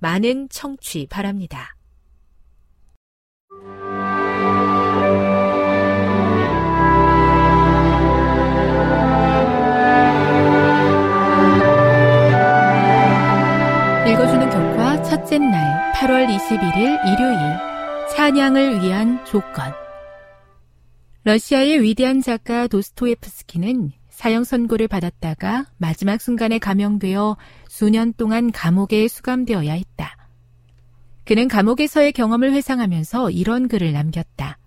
[0.00, 1.76] 많은 청취 바랍니다.
[14.08, 17.38] 읽어주는 교과 첫째 날 8월 21일 일요일
[18.16, 19.72] 찬양을 위한 조건
[21.24, 27.38] 러시아의 위대한 작가 도스토예프스키는 사형 선고를 받았다가 마지막 순간에 감형되어
[27.68, 30.14] 수년 동안 감옥에 수감되어야 했다.
[31.24, 34.58] 그는 감옥에서의 경험을 회상하면서 이런 글을 남겼다.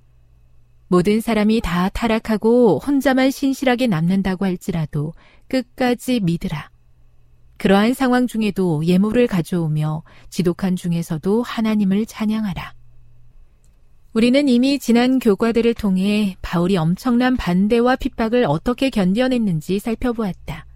[0.88, 5.14] 모든 사람이 다 타락하고 혼자만 신실하게 남는다고 할지라도
[5.50, 6.72] 끝까지 믿으라.
[7.58, 12.74] 그러한 상황 중에도 예물을 가져오며 지독한 중에서도 하나님을 찬양하라.
[14.14, 20.68] 우리는 이미 지난 교과들을 통해 바울이 엄청난 반대와 핍박을 어떻게 견뎌냈는지 살펴보았다.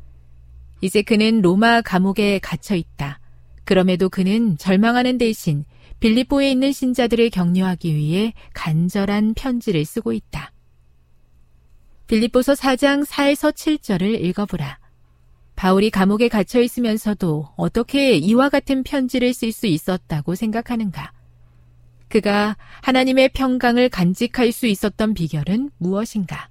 [0.82, 3.20] 이제 그는 로마 감옥에 갇혀 있다.
[3.64, 5.66] 그럼에도 그는 절망하는 대신
[6.00, 10.52] 빌립보에 있는 신자들을 격려하기 위해 간절한 편지를 쓰고 있다.
[12.08, 14.80] 빌립보서 4장 4에서 7절을 읽어보라.
[15.56, 21.17] 바울이 감옥에 갇혀 있으면서도 어떻게 이와 같은 편지를 쓸 수 있었다고 생각하는가?
[22.10, 26.50] 그가 하나님의 평강을 간직할 수 있었던 비결은 무엇인가?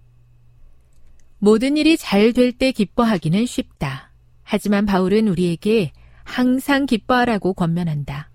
[1.38, 4.12] 모든 일이 잘 될 때 기뻐하기는 쉽다.
[4.42, 5.92] 하지만 바울은 우리에게
[6.24, 8.30] 항상 기뻐하라고 권면한다.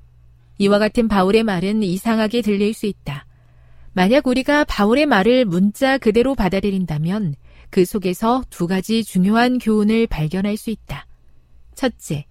[0.57, 3.25] 이와 같은 바울의 말은 이상하게 들릴 수 있다.
[3.93, 7.35] 만약 우리가 바울의 말을 문자 그대로 받아들인다면
[7.69, 11.07] 그 속에서 두 가지 중요한 교훈을 발견할 수 있다.
[11.75, 12.25] 첫째,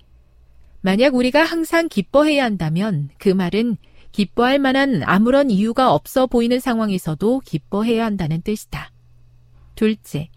[0.81, 3.77] 만약 우리가 항상 기뻐해야 한다면 그 말은
[4.13, 8.91] 기뻐할 만한 아무런 이유가 없어 보이는 상황에서도 기뻐해야 한다는 뜻이다.
[9.75, 10.29] 둘째,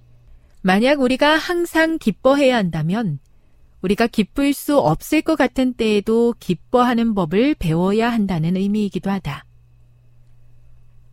[0.61, 3.19] 만약 우리가 항상 기뻐해야 한다면
[3.81, 9.45] 우리가 기쁠 수 없을 것 같은 때에도 기뻐하는 법을 배워야 한다는 의미이기도 하다.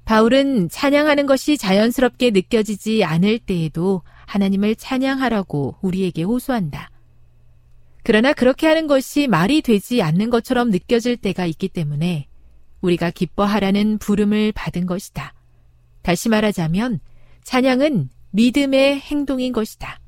[0.04, 6.91] 바울은 찬양하는 것이 자연스럽게 느껴지지 않을 때에도 하나님을 찬양하라고 우리에게 호소한다.
[8.02, 12.30] 그러나 그렇게 하는 것이 말이 되지 않는 것처럼 느껴질 때가 있기 때문에
[12.81, 15.35] 우리가 기뻐하라는 부름을 받은 것이다.
[16.03, 17.00] 다시 말하자면
[17.44, 20.00] 찬양은 믿음의 행동인 것이다.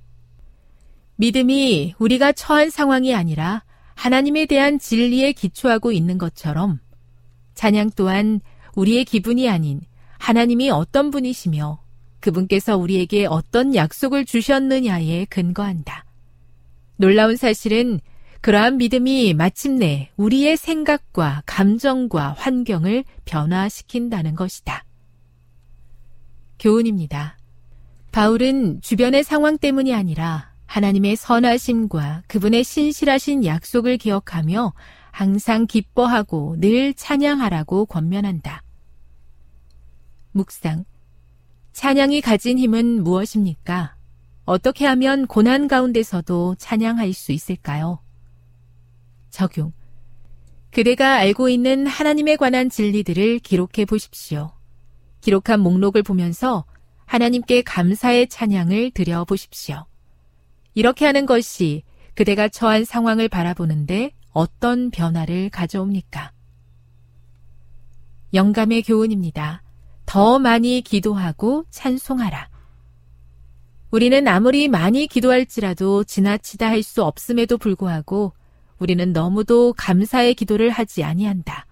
[1.17, 3.63] 믿음이 우리가 처한 상황이 아니라
[3.95, 6.81] 하나님에 대한 진리에 기초하고 있는 것처럼
[7.55, 8.41] 찬양 또한
[8.75, 9.81] 우리의 기분이 아닌
[10.19, 11.81] 하나님이 어떤 분이시며
[12.21, 16.05] 그분께서 우리에게 어떤 약속을 주셨느냐에 근거한다.
[16.97, 18.01] 놀라운 사실은
[18.43, 24.85] 그러한 믿음이 마침내 우리의 생각과 감정과 환경을 변화시킨다는 것이다.
[26.59, 27.39] 교훈입니다.
[28.11, 34.73] 바울은 주변의 상황 때문이 아니라 하나님의 선하심과 그분의 신실하신 약속을 기억하며
[35.13, 38.65] 항상 기뻐하고 늘 찬양하라고 권면한다.
[40.33, 40.85] 묵상.
[41.73, 43.95] 찬양이 가진 힘은 무엇입니까?
[44.45, 48.02] 어떻게 하면 고난 가운데서도 찬양할 수 있을까요?
[49.33, 49.73] 적용.
[50.71, 54.53] 그대가 알고 있는 하나님에 관한 진리들을 기록해 보십시오.
[55.21, 56.65] 기록한 목록을 보면서
[57.07, 59.85] 하나님께 감사의 찬양을 드려 보십시오.
[60.75, 61.83] 이렇게 하는 것이
[62.15, 66.33] 그대가 처한 상황을 바라보는데 어떤 변화를 가져옵니까?
[68.33, 69.63] 영감의 교훈입니다.
[70.07, 72.49] 더 많이 기도하고 찬송하라.
[73.91, 78.33] 우리는 아무리 많이 기도할지라도 지나치다 할 수 없음에도 불구하고
[78.83, 81.67] 우리는 너무도 감사의 기도를 하지 아니한다.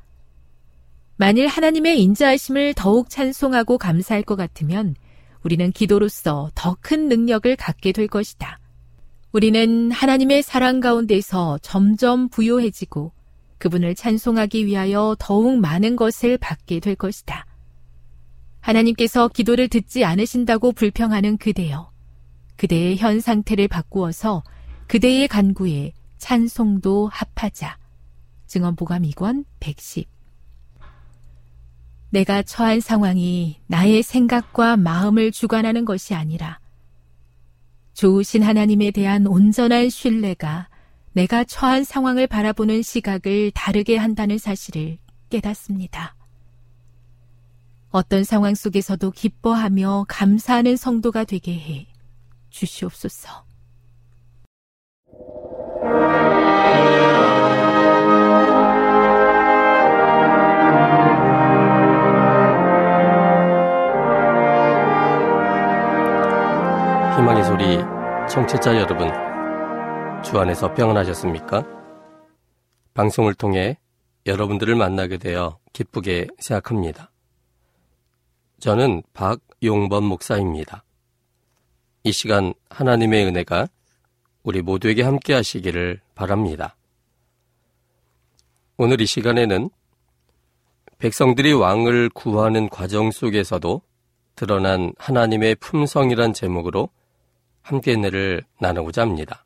[1.16, 4.94] 만일 하나님의 인자하심을 더욱 찬송하고 감사할 것 같으면
[5.42, 8.60] 우리는 기도로서 더 큰 능력을 갖게 될 것이다.
[9.32, 13.12] 우리는 하나님의 사랑 가운데서 점점 부요해지고
[13.58, 17.44] 그분을 찬송하기 위하여 더욱 많은 것을 받게 될 것이다.
[18.60, 21.90] 하나님께서 기도를 듣지 않으신다고 불평하는 그대여.
[22.56, 24.44] 그대의 현 상태를 바꾸어서
[24.86, 27.76] 그대의 간구에 찬송도 합하자.
[28.46, 30.08] 증언보감 2권 110.
[32.10, 36.60] 내가 처한 상황이 나의 생각과 마음을 주관하는 것이 아니라
[37.94, 40.68] 좋으신 하나님에 대한 온전한 신뢰가
[41.12, 46.14] 내가 처한 상황을 바라보는 시각을 다르게 한다는 사실을 깨닫습니다.
[47.90, 51.86] 어떤 상황 속에서도 기뻐하며 감사하는 성도가 되게 해
[52.50, 53.49] 주시옵소서.
[55.80, 55.88] 희망의
[67.44, 67.78] 소리
[68.28, 69.08] 청취자 여러분,
[70.22, 71.64] 주 안에서 평안하셨습니까?
[72.92, 73.78] 방송을 통해
[74.26, 77.10] 여러분들을 만나게 되어 기쁘게 생각합니다.
[78.58, 80.84] 저는 박용범 목사입니다.
[82.04, 83.68] 이 시간 하나님의 은혜가
[84.42, 86.76] 우리 모두에게 함께 하시기를 바랍니다.
[88.76, 89.68] 오늘 이 시간에는
[90.98, 93.82] 백성들이 왕을 구하는 과정 속에서도
[94.36, 96.88] 드러난 하나님의 품성이란 제목으로
[97.62, 99.44] 함께 은혜를 나누고자 합니다.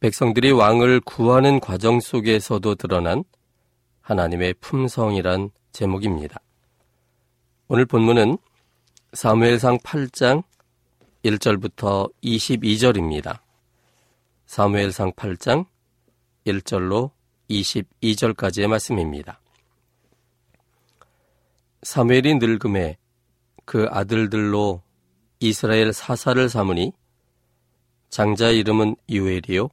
[0.00, 3.24] 백성들이 왕을 구하는 과정 속에서도 드러난
[4.02, 6.40] 하나님의 품성이란 제목입니다.
[7.68, 8.36] 오늘 본문은
[9.14, 10.42] 사무엘상 8장
[11.26, 13.40] 1절부터 22절입니다.
[14.46, 15.66] 사무엘상 8장
[16.46, 17.10] 1절로
[17.50, 19.40] 22절까지의 말씀입니다.
[21.82, 22.96] 사무엘이 늙음에
[23.64, 24.82] 그 아들들로
[25.40, 26.92] 이스라엘 사사를 삼으니
[28.10, 29.68] 장자의 이름은 유엘이요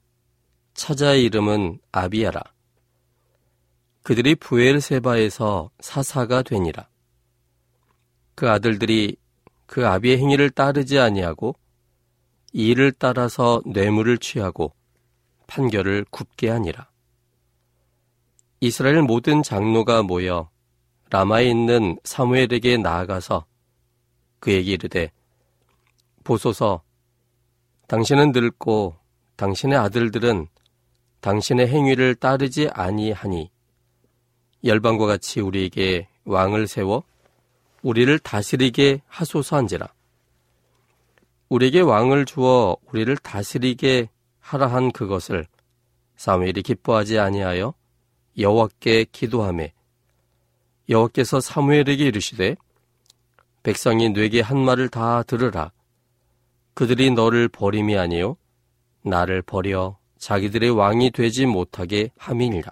[0.74, 2.42] 차자의 이름은 아비야라
[4.02, 6.88] 그들이 부엘세바에서 사사가 되니라
[8.36, 9.18] 그 아들들이
[9.74, 11.56] 그 아비의 행위를 따르지 아니하고
[12.52, 14.72] 이를 따라서 뇌물을 취하고
[15.48, 16.92] 판결을 굽게 하니라.
[18.60, 20.52] 이스라엘 모든 장로가 모여
[21.10, 23.48] 라마에 있는 사무엘에게 나아가서
[24.40, 25.12] 그에게 이르되
[26.24, 26.84] 보소서,
[27.88, 28.96] 당신은 늙고
[29.38, 30.50] 당신의 아들들은
[31.21, 33.50] 당신의 행위를 따르지 아니하니
[34.64, 37.06] 열방과 같이 우리에게 왕을 세워
[37.83, 39.87] 우리를 다스리게 하소서한지라.
[41.49, 44.09] 우리에게 왕을 주어 우리를 다스리게
[44.40, 45.45] 하라 한 그것을
[46.16, 47.73] 사무엘이 기뻐하지 아니하여
[48.37, 49.73] 여호와께 기도하매
[50.90, 52.56] 여호와께서 사무엘에게 이르시되
[53.61, 55.71] 백성이 뇌게 한 말을 다 들으라
[56.73, 58.37] 그들이 너를 버림이 아니요
[59.04, 62.71] 나를 버려 자기들의 왕이 되지 못하게 함이니라.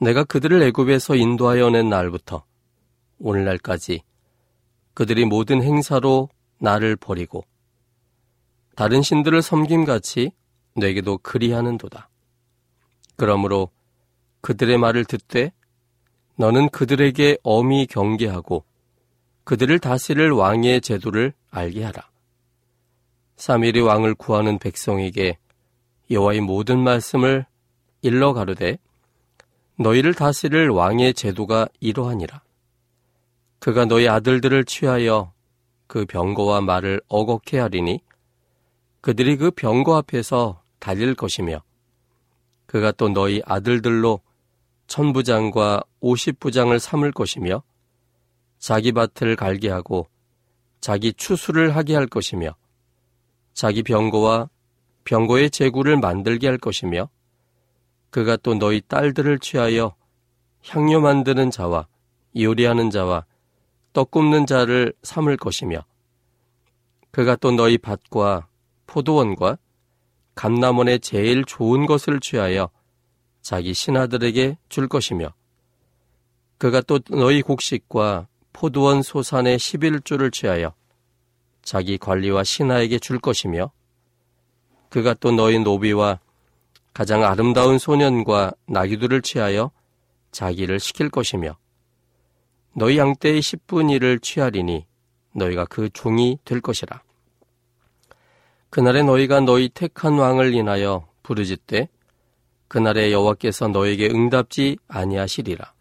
[0.00, 2.47] 내가 그들을 애굽에서 인도하여 낸 날부터
[3.18, 4.02] 오늘날까지
[4.94, 7.44] 그들이 모든 행사로 나를 버리고
[8.74, 10.30] 다른 신들을 섬김같이
[10.74, 12.08] 내게도 그리하는도다.
[13.16, 13.70] 그러므로
[14.40, 15.52] 그들의 말을 듣되
[16.36, 18.64] 너는 그들에게 엄히 경계하고
[19.44, 22.08] 그들을 다스릴 왕의 제도를 알게 하라.
[23.36, 25.38] 사밀이 왕을 구하는 백성에게
[26.10, 27.46] 여호와의 모든 말씀을
[28.02, 28.78] 일러 가르되
[29.76, 32.42] 너희를 다스릴 왕의 제도가 이러하니라.
[33.58, 35.32] 그가 너희 아들들을 취하여
[35.86, 38.00] 그 병거와 말을 어겁게 하리니?
[39.00, 41.62] 그들이 그 병거 앞에서 달릴 것이며
[42.66, 44.20] 그가 또 너희 아들들로
[44.86, 47.62] 천부장과 오십부장을 삼을 것이며
[48.58, 50.08] 자기 밭을 갈게 하고
[50.80, 52.54] 자기 추수를 하게 할 것이며
[53.54, 54.48] 자기 병거와
[55.04, 57.08] 병거의 제구를 만들게 할 것이며
[58.10, 59.94] 그가 또 너희 딸들을 취하여
[60.66, 61.86] 향료 만드는 자와
[62.36, 63.24] 요리하는 자와
[63.92, 65.84] 떡 굽는 자를 삼을 것이며
[67.10, 68.48] 그가 또 너희 밭과
[68.86, 69.58] 포도원과
[70.34, 72.70] 감남원의 제일 좋은 것을 취하여
[73.42, 75.32] 자기 신하들에게 줄 것이며
[76.58, 80.74] 그가 또 너희 곡식과 포도원 소산의 11조를 취하여
[81.62, 83.70] 자기 관리와 신하에게 줄 것이며
[84.88, 86.20] 그가 또 너희 노비와
[86.94, 89.70] 가장 아름다운 소년과 나귀들을 취하여
[90.32, 91.56] 자기를 시킬 것이며
[92.78, 94.86] 너희 양떼의 10분 일을 취하리니
[95.32, 97.02] 너희가 그 종이 될 것이라.
[98.70, 101.88] 그날에 너희가 너희 택한 왕을 인하여 부르짖되
[102.68, 105.72] 그날에 여호와께서 너에게 응답지 아니하시리라.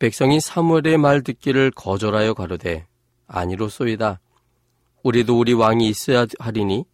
[0.00, 2.88] 백성이 사무엘의 말 듣기를 거절하여 가로되
[3.28, 4.18] 아니로소이다.
[5.04, 6.84] 우리도 우리 왕이 있어야 하리니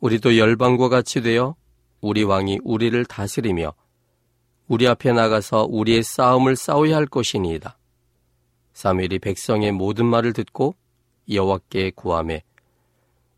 [0.00, 1.56] 우리도 열방과 같이 되어
[2.02, 3.72] 우리 왕이 우리를 다스리며
[4.70, 7.76] 우리 앞에 나가서 우리의 싸움을 싸워야 할 것이니이다.
[8.72, 10.76] 사무엘이 백성의 모든 말을 듣고
[11.28, 12.44] 여호와께 구함에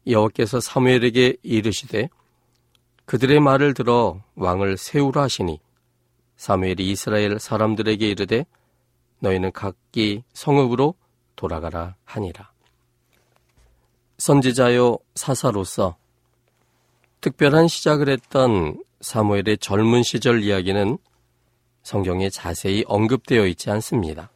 [0.06, 2.10] 여호와께서 사무엘에게 이르시되
[3.06, 5.58] 그들의 말을 들어 왕을 세우라 하시니
[6.36, 8.44] 사무엘이 이스라엘 사람들에게 이르되
[9.20, 10.94] 너희는 각기 성읍으로
[11.34, 12.52] 돌아가라 하니라.
[14.18, 15.96] 선지자요 사사로서
[17.22, 20.98] 특별한 시작을 했던 사무엘의 젊은 시절 이야기는
[21.82, 24.30] 성경에 자세히 언급되어 있지 않습니다.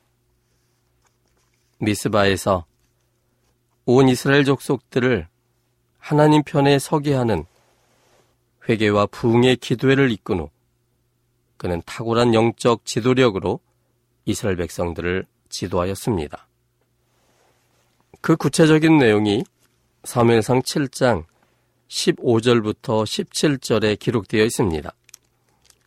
[1.79, 2.65] 미스바에서
[3.85, 5.29] 온 이스라엘 족속들을
[5.99, 7.45] 하나님 편에 서게 하는
[8.69, 10.51] 회개와 부흥의 기도회를 이끈 후
[11.57, 13.61] 그는 탁월한 영적 지도력으로
[14.25, 16.47] 이스라엘 백성들을 지도하였습니다.
[18.21, 19.45] 그 구체적인 내용이
[20.05, 21.25] 사무엘상 7장
[21.89, 24.93] 15절부터 17절에 기록되어 있습니다.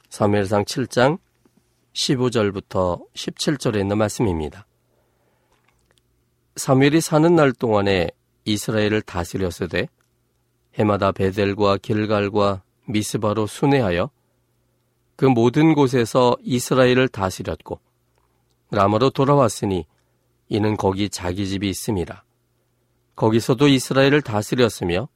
[0.10, 1.20] 사무엘상 7장
[1.94, 4.66] 15절부터 17절에 있는 말씀입니다.
[6.56, 8.10] 사무엘이 사는 날 동안에
[8.46, 9.88] 이스라엘을 다스렸으되
[10.76, 14.10] 해마다 베델과 길갈과 미스바로 순회하여
[15.16, 17.80] 그 모든 곳에서 이스라엘을 다스렸고
[18.72, 19.86] 라마로 돌아왔으니
[20.48, 22.24] 이는 거기 자기 집이 있습니다.
[23.16, 25.10] 거기서도 이스라엘을 다스렸으며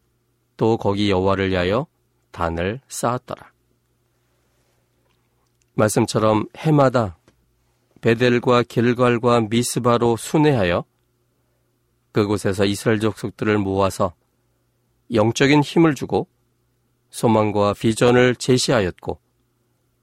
[0.57, 1.87] 또 거기 여호와를 위하여
[2.31, 3.52] 단을 쌓았더라.
[5.75, 7.17] 말씀처럼 해마다
[8.01, 10.83] 베델과 길갈과 미스바로 순회하여
[12.11, 14.13] 그곳에서 이스라엘 족속들을 모아서
[15.13, 16.27] 영적인 힘을 주고
[17.09, 19.19] 소망과 비전을 제시하였고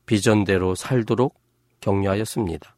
[0.07, 1.39] 비전대로 살도록
[1.81, 2.77] 격려하였습니다.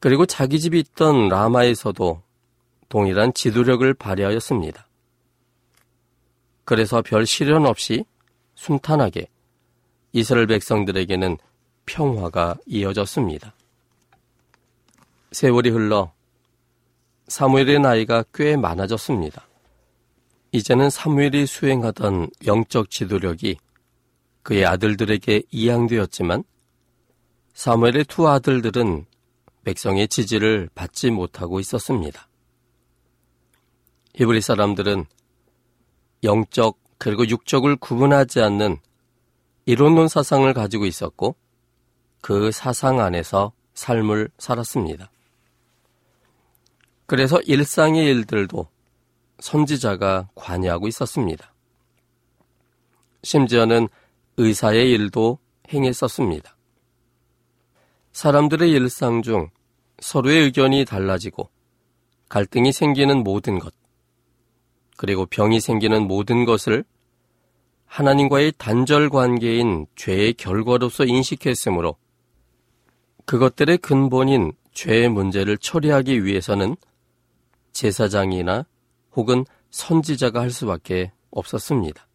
[0.00, 2.22] 그리고 자기 집이 있던 라마에서도
[2.88, 4.86] 동일한 지도력을 발휘하였습니다.
[6.64, 8.04] 그래서 별 시련 없이
[8.54, 9.28] 순탄하게
[10.18, 11.38] 이스라엘 백성들에게는
[11.86, 13.54] 평화가 이어졌습니다.
[15.30, 16.12] 세월이 흘러
[17.28, 19.46] 사무엘의 나이가 꽤 많아졌습니다.
[20.50, 23.58] 이제는 사무엘이 수행하던 영적 지도력이
[24.42, 26.42] 그의 아들들에게 이양되었지만
[27.52, 29.06] 사무엘의 두 아들들은
[29.64, 32.28] 백성의 지지를 받지 못하고 있었습니다.
[34.14, 35.04] 히브리 사람들은
[36.24, 38.78] 영적 그리고 육적을 구분하지 않는
[39.68, 41.36] 이론론 사상을 가지고 있었고
[42.22, 45.10] 그 사상 안에서 삶을 살았습니다.
[47.04, 48.66] 그래서 일상의 일들도
[49.40, 51.52] 선지자가 관여하고 있었습니다.
[53.24, 53.88] 심지어는
[54.38, 55.38] 의사의 일도
[55.70, 56.56] 행했었습니다.
[58.12, 59.50] 사람들의 일상 중
[60.00, 61.50] 서로의 의견이 달라지고
[62.30, 63.74] 갈등이 생기는 모든 것,
[64.96, 66.84] 그리고 병이 생기는 모든 것을
[67.88, 71.96] 하나님과의 단절 관계인 죄의 결과로서 인식했으므로
[73.24, 76.76] 그것들의 근본인 죄의 문제를 처리하기 위해서는
[77.72, 78.64] 제사장이나
[79.16, 82.06] 혹은 선지자가 할 수밖에 없었습니다.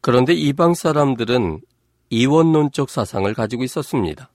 [0.00, 1.62] 그런데 이방 사람들은
[2.10, 4.30] 이원론적 사상을 가지고 있었습니다.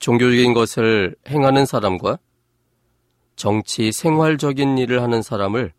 [0.00, 2.18] 종교적인 것을 행하는 사람과
[3.36, 5.72] 정치, 생활적인 일을 하는 사람을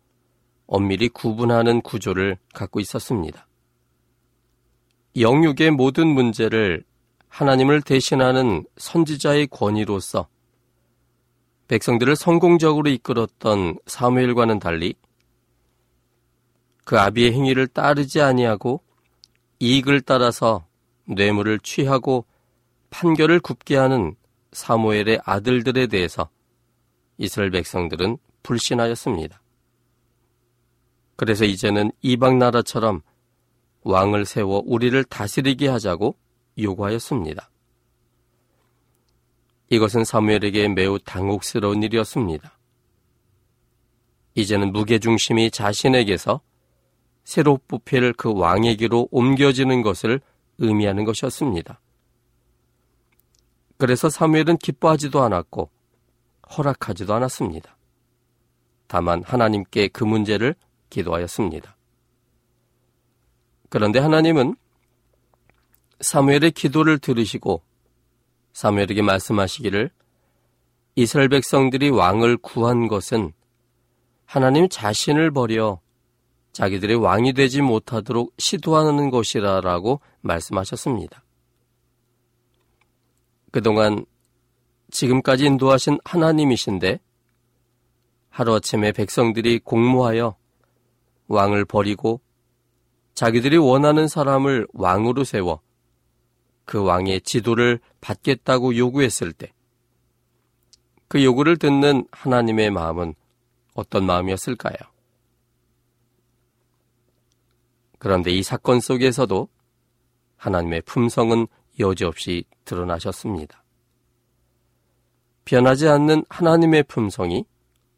[0.66, 3.46] 엄밀히 구분하는 구조를 갖고 있었습니다.
[5.18, 6.84] 영육의 모든 문제를
[7.28, 10.28] 하나님을 대신하는 선지자의 권위로서
[11.68, 14.94] 백성들을 성공적으로 이끌었던 사무엘과는 달리
[16.84, 18.80] 그 아비의 행위를 따르지 아니하고
[19.58, 20.66] 이익을 따라서
[21.06, 22.24] 뇌물을 취하고
[22.90, 24.14] 판결을 굽게 하는
[24.52, 26.28] 사무엘의 아들들에 대해서
[27.18, 29.40] 이스라엘 백성들은 불신하였습니다.
[31.16, 33.02] 그래서 이제는 이방 나라처럼
[33.82, 36.16] 왕을 세워 우리를 다스리게 하자고
[36.58, 37.50] 요구하였습니다.
[39.70, 42.56] 이것은 사무엘에게 매우 당혹스러운 일이었습니다.
[44.34, 46.40] 이제는 무게중심이 자신에게서
[47.24, 50.20] 새로 뽑힐 그 왕에게로 옮겨지는 것을
[50.58, 51.80] 의미하는 것이었습니다.
[53.78, 55.70] 그래서 사무엘은 기뻐하지도 않았고
[56.56, 57.76] 허락하지도 않았습니다.
[58.86, 60.54] 다만 하나님께 그 문제를
[60.96, 61.76] 기도하였습니다.
[63.68, 64.56] 그런데 하나님은
[66.00, 67.62] 사무엘의 기도를 들으시고
[68.52, 69.90] 사무엘에게 말씀하시기를
[70.94, 73.32] 이스라엘 백성들이 왕을 구한 것은
[74.24, 75.80] 하나님 자신을 버려
[76.52, 81.22] 자기들의 왕이 되지 못하도록 시도하는 것이라라고 말씀하셨습니다.
[83.52, 84.06] 그동안
[84.90, 87.00] 지금까지 인도하신 하나님이신데
[88.30, 90.36] 하루아침에 백성들이 공모하여
[91.28, 92.20] 왕을 버리고
[93.14, 95.60] 자기들이 원하는 사람을 왕으로 세워
[96.64, 99.52] 그 왕의 지도를 받겠다고 요구했을 때
[101.08, 103.14] 그 요구를 듣는 하나님의 마음은
[103.74, 104.76] 어떤 마음이었을까요?
[107.98, 109.48] 그런데 이 사건 속에서도
[110.36, 111.46] 하나님의 품성은
[111.78, 113.64] 여지없이 드러나셨습니다.
[115.44, 117.44] 변하지 않는 하나님의 품성이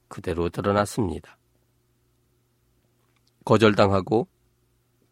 [0.09, 1.38] 그대로 드러났습니다.
[3.49, 4.29] 거절당하고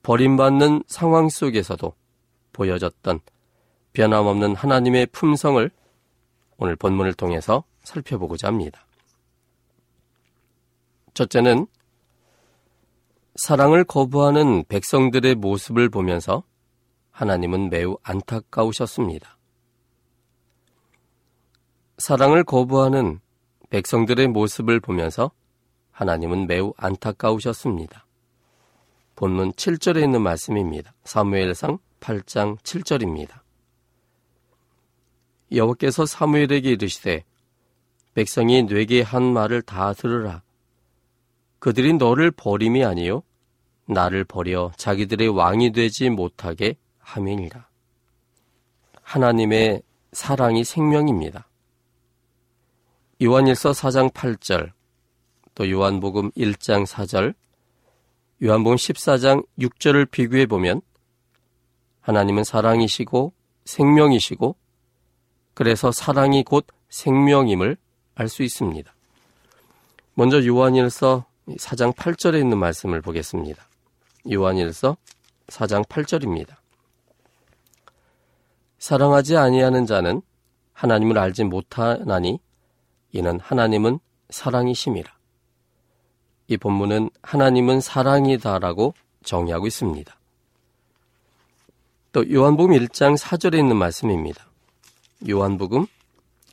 [0.02, 1.94] 버림받는 상황 속에서도
[2.52, 3.20] 보여졌던
[3.94, 5.70] 변함없는 하나님의 품성을
[6.58, 8.86] 오늘 본문을 통해서 살펴보고자 합니다.
[11.14, 11.66] 첫째는
[13.36, 16.42] 사랑을 거부하는 백성들의 모습을 보면서
[17.12, 19.38] 하나님은 매우 안타까우셨습니다.
[21.96, 23.18] 사랑을 거부하는
[23.70, 25.30] 백성들의 모습을 보면서
[25.90, 28.05] 하나님은 매우 안타까우셨습니다.
[29.16, 30.94] 본문 7절에 있는 말씀입니다.
[31.04, 33.40] 사무엘상 8장 7절입니다.
[35.52, 37.24] 여호께서 사무엘에게 이르시되
[38.12, 40.42] 백성이 뇌게 한 말을 다 들으라.
[41.58, 43.22] 그들이 너를 버림이 아니요
[43.86, 47.66] 나를 버려 자기들의 왕이 되지 못하게 함이니라.
[49.00, 51.48] 하나님의 사랑이 생명입니다.
[53.22, 54.72] 요한일서 4장 8절,
[55.54, 57.34] 또 요한복음 1장 4절,
[58.42, 60.82] 요한복음 14장 6절을 비교해 보면
[62.02, 63.32] 하나님은 사랑이시고
[63.64, 64.56] 생명이시고
[65.54, 67.78] 그래서 사랑이 곧 생명임을
[68.14, 68.94] 알 수 있습니다.
[70.14, 73.66] 먼저 요한일서 4장 8절에 있는 말씀을 보겠습니다.
[74.30, 74.96] 요한일서
[75.48, 76.56] 4장 8절입니다.
[78.78, 80.22] 사랑하지 아니하는 자는
[80.72, 82.38] 하나님을 알지 못하나니
[83.12, 83.98] 이는 하나님은
[84.30, 85.15] 사랑이심이라.
[86.48, 90.16] 이 본문은 하나님은 사랑이다라고 정의하고 있습니다.
[92.12, 94.46] 또 요한복음 1장 4절에 있는 말씀입니다.
[95.28, 95.86] 요한복음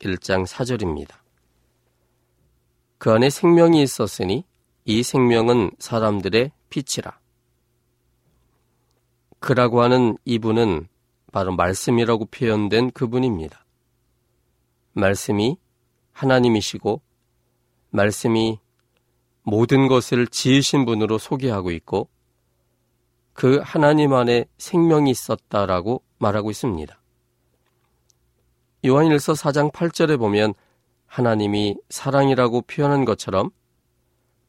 [0.00, 1.14] 1장 4절입니다.
[2.98, 4.44] 그 안에 생명이 있었으니
[4.84, 7.18] 이 생명은 사람들의 빛이라.
[9.38, 10.88] 그라고 하는 이분은
[11.32, 13.64] 바로 말씀이라고 표현된 그분입니다.
[14.92, 15.56] 말씀이
[16.12, 17.00] 하나님이시고
[17.90, 18.58] 말씀이
[19.44, 22.08] 모든 것을 지으신 분으로 소개하고 있고
[23.34, 26.98] 그 하나님 안에 생명이 있었다라고 말하고 있습니다.
[28.86, 30.54] 요한일서 4장 8절에 보면
[31.06, 33.50] 하나님이 사랑이라고 표현한 것처럼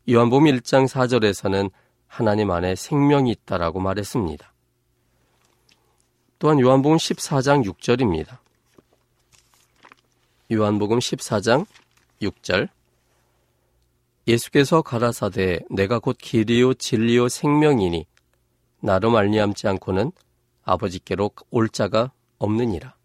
[0.10, 1.72] 요한복음 1장 4절에서는
[2.08, 4.54] 하나님 안에 생명이 있다라고 말했습니다.
[6.40, 8.38] 또한 요한복음 14장 6절입니다.
[10.52, 11.66] 요한복음 14장
[12.22, 12.70] 6절
[14.28, 18.08] 예수께서 가라사대 내가 곧 길이요 진리요 생명이니
[18.80, 20.12] 나로 말미암지 않고는
[20.64, 22.96] 아버지께로 올 자가 없느니라.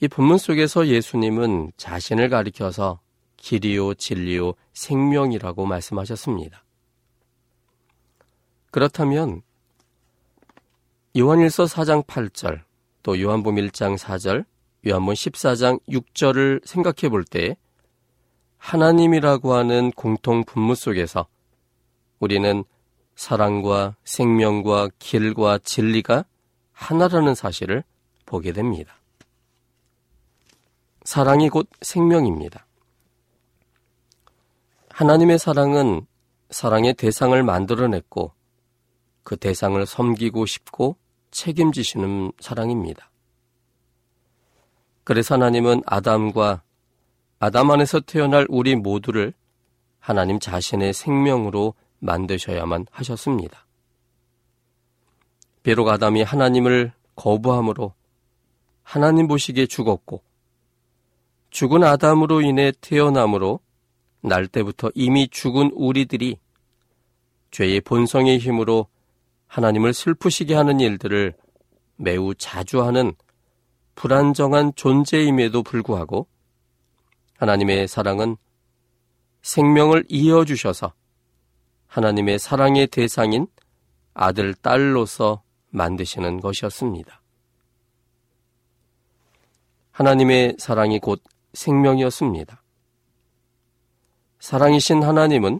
[0.00, 3.00] 이 본문 속에서 예수님은 자신을 가리켜서
[3.36, 6.64] 길이요 진리요 생명이라고 말씀하셨습니다.
[8.70, 9.42] 그렇다면
[11.16, 12.62] 요한일서 4장 8절
[13.02, 14.46] 또 요한복음 1장 4절
[14.86, 17.56] 요한복음 14장 6절을 생각해 볼때
[18.62, 21.26] 하나님이라고 하는 공통 분무 속에서
[22.20, 22.64] 우리는
[23.16, 26.24] 사랑과 생명과 길과 진리가
[26.72, 27.82] 하나라는 사실을
[28.24, 28.94] 보게 됩니다.
[31.02, 32.64] 사랑이 곧 생명입니다.
[34.90, 36.06] 하나님의 사랑은
[36.50, 38.32] 사랑의 대상을 만들어냈고
[39.24, 40.96] 그 대상을 섬기고 싶고
[41.32, 43.10] 책임지시는 사랑입니다.
[45.02, 46.62] 그래서 하나님은 아담과
[47.44, 49.32] 아담 안에서 태어날 우리 모두를
[49.98, 53.66] 하나님 자신의 생명으로 만드셔야만 하셨습니다.
[55.64, 57.94] 비록 아담이 하나님을 거부함으로
[58.84, 60.22] 하나님 보시기에 죽었고
[61.50, 63.58] 죽은 아담으로 인해 태어남으로
[64.20, 66.38] 날 때부터 이미 죽은 우리들이
[67.50, 68.86] 죄의 본성의 힘으로
[69.48, 71.34] 하나님을 슬프시게 하는 일들을
[71.96, 73.14] 매우 자주 하는
[73.96, 76.28] 불안정한 존재임에도 불구하고
[77.42, 78.36] 하나님의 사랑은
[79.42, 80.92] 생명을 이어주셔서
[81.88, 83.48] 하나님의 사랑의 대상인
[84.14, 87.20] 아들, 딸로서 만드시는 것이었습니다.
[89.90, 91.20] 하나님의 사랑이 곧
[91.54, 92.62] 생명이었습니다.
[94.38, 95.58] 사랑이신 하나님은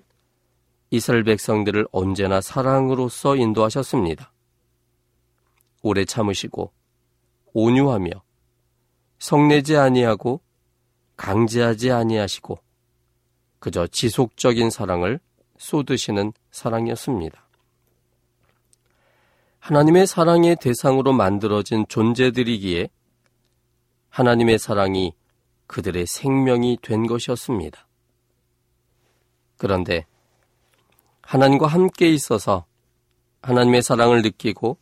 [0.91, 4.33] 이스라엘 백성들을 언제나 사랑으로서 인도하셨습니다.
[5.83, 6.73] 오래 참으시고
[7.55, 8.11] 온유하며
[9.19, 10.43] 성내지 아니하고
[11.17, 12.59] 강제하지 아니하시고
[13.59, 15.21] 그저 지속적인 사랑을
[15.59, 17.47] 쏟으시는 사랑이었습니다.
[19.61, 22.89] 하나님의 사랑의 대상으로 만들어진 존재들이기에
[24.11, 25.15] 하나님의 사랑이
[25.69, 27.87] 그들의 생명이 된 것이었습니다.
[29.57, 30.05] 그런데
[31.23, 32.65] 하나님과 함께 있어서
[33.43, 34.77] 하나님의 사랑을 느끼고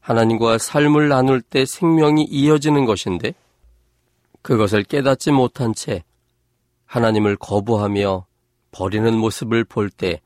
[0.00, 3.34] 하나님과 삶을 나눌 때 생명이 이어지는 것인데
[4.44, 6.04] 그것을 깨닫지 못한 채
[6.84, 8.26] 하나님을 거부하며
[8.72, 10.20] 버리는 모습을 볼 때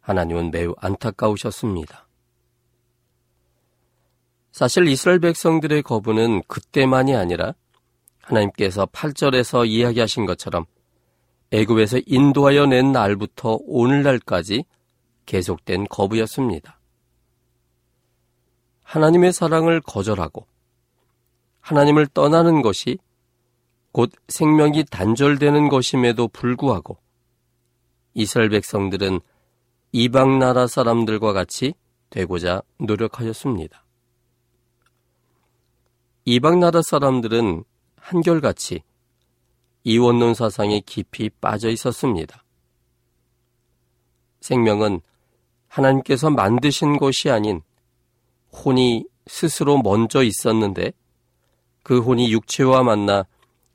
[0.00, 2.06] 하나님은 매우 안타까우셨습니다.
[4.52, 7.54] 사실 이스라엘 백성들의 거부는 그때만이 아니라
[8.22, 10.64] 하나님께서 8절에서 이야기하신 것처럼
[11.50, 14.64] 애굽에서 인도하여 낸 날부터 오늘날까지
[15.26, 16.78] 계속된 거부였습니다.
[18.84, 20.46] 하나님의 사랑을 거절하고
[21.60, 22.98] 하나님을 떠나는 것이
[23.92, 26.98] 곧 생명이 단절되는 것임에도 불구하고
[28.14, 29.20] 이스라엘 백성들은
[29.92, 31.74] 이방 나라 사람들과 같이
[32.10, 33.84] 되고자 노력하였습니다.
[36.24, 37.64] 이방 나라 사람들은
[37.96, 38.82] 한결같이
[39.84, 42.44] 이원론 사상에 깊이 빠져 있었습니다.
[44.40, 45.00] 생명은
[45.68, 47.62] 하나님께서 만드신 것이 아닌
[48.52, 50.92] 혼이 스스로 먼저 있었는데
[51.82, 53.24] 그 혼이 육체와 만나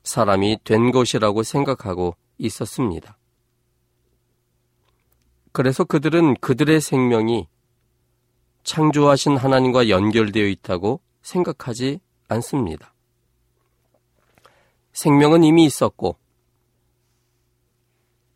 [0.06, 3.18] 사람이 된 것이라고 생각하고 있었습니다.
[5.52, 7.48] 그래서 그들은 그들의 생명이
[8.62, 12.94] 창조하신 하나님과 연결되어 있다고 생각하지 않습니다.
[14.92, 16.16] 생명은 이미 있었고,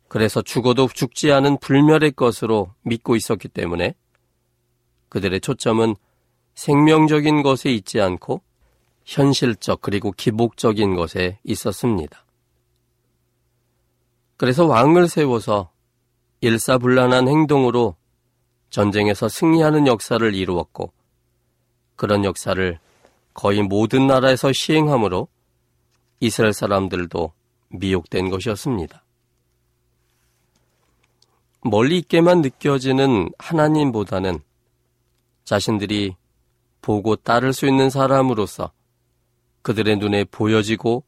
[0.07, 3.95] 그래서 죽어도 죽지 않은 불멸의 것으로 믿고 있었기 때문에
[5.09, 5.95] 그들의 초점은
[6.53, 8.41] 생명적인 것에 있지 않고
[9.11, 12.25] 현실적 그리고 기복적인 것에 있었습니다.
[14.37, 15.69] 그래서 왕을 세워서
[16.39, 17.97] 일사불란한 행동으로
[18.69, 20.93] 전쟁에서 승리하는 역사를 이루었고
[21.97, 22.79] 그런 역사를
[23.33, 25.27] 거의 모든 나라에서 시행하므로
[26.21, 27.33] 이스라엘 사람들도
[27.67, 29.03] 미혹된 것이었습니다.
[31.63, 34.39] 멀리 있게만 느껴지는 하나님보다는
[35.43, 36.15] 자신들이
[36.81, 38.71] 보고 따를 수 있는 사람으로서
[39.61, 41.03] 그들의 눈에 보여지고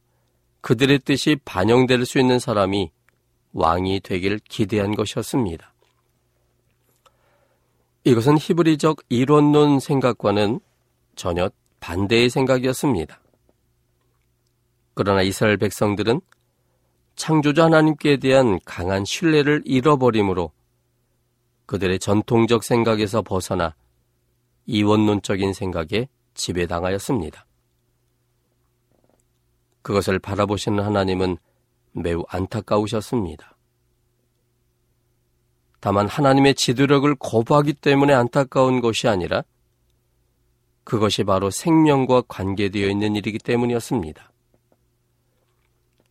[0.60, 2.90] 그들의 뜻이 반영될 수 있는 사람이
[3.52, 5.72] 왕이 되길 기대한 것이었습니다.
[8.04, 10.60] 이것은 히브리적 이론론 생각과는
[11.16, 13.20] 전혀 반대의 생각이었습니다.
[14.94, 16.20] 그러나 이스라엘 백성들은
[17.16, 20.50] 창조자 하나님께 대한 강한 신뢰를 잃어버림으로
[21.66, 23.74] 그들의 전통적 생각에서 벗어나
[24.66, 27.46] 이원론적인 생각에 지배당하였습니다.
[29.84, 31.36] 그것을 바라보시는 하나님은
[31.92, 33.54] 매우 안타까우셨습니다.
[35.78, 39.44] 다만 하나님의 지도력을 거부하기 때문에 안타까운 것이 아니라
[40.84, 44.32] 그것이 바로 생명과 관계되어 있는 일이기 때문이었습니다.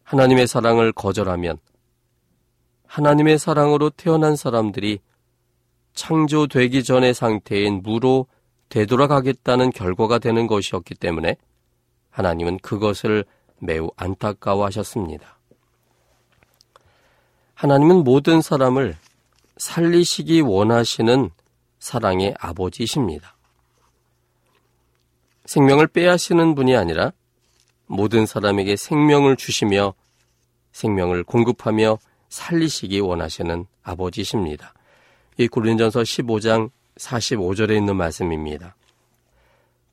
[0.04, 1.58] 하나님의 사랑을 거절하면
[2.86, 5.00] 하나님의 사랑으로 태어난 사람들이
[5.96, 8.28] 창조되기 전의 상태인 무로
[8.70, 11.38] 되돌아가겠다는 결과가 되는 것이었기 때문에
[12.12, 13.26] 하나님은 그것을
[13.64, 15.38] 매우 안타까워하셨습니다.
[17.54, 18.98] 하나님은 모든 사람을
[19.58, 21.30] 살리시기 원하시는
[21.80, 23.36] 사랑의 아버지이십니다.
[25.46, 27.12] 생명을 빼앗으시는 분이 아니라
[27.86, 29.94] 모든 사람에게 생명을 주시며
[30.72, 32.00] 생명을 공급하며
[32.30, 34.74] 살리시기 원하시는 아버지십니다.
[35.38, 38.76] 이 고린전서 15장 45절에 있는 말씀입니다.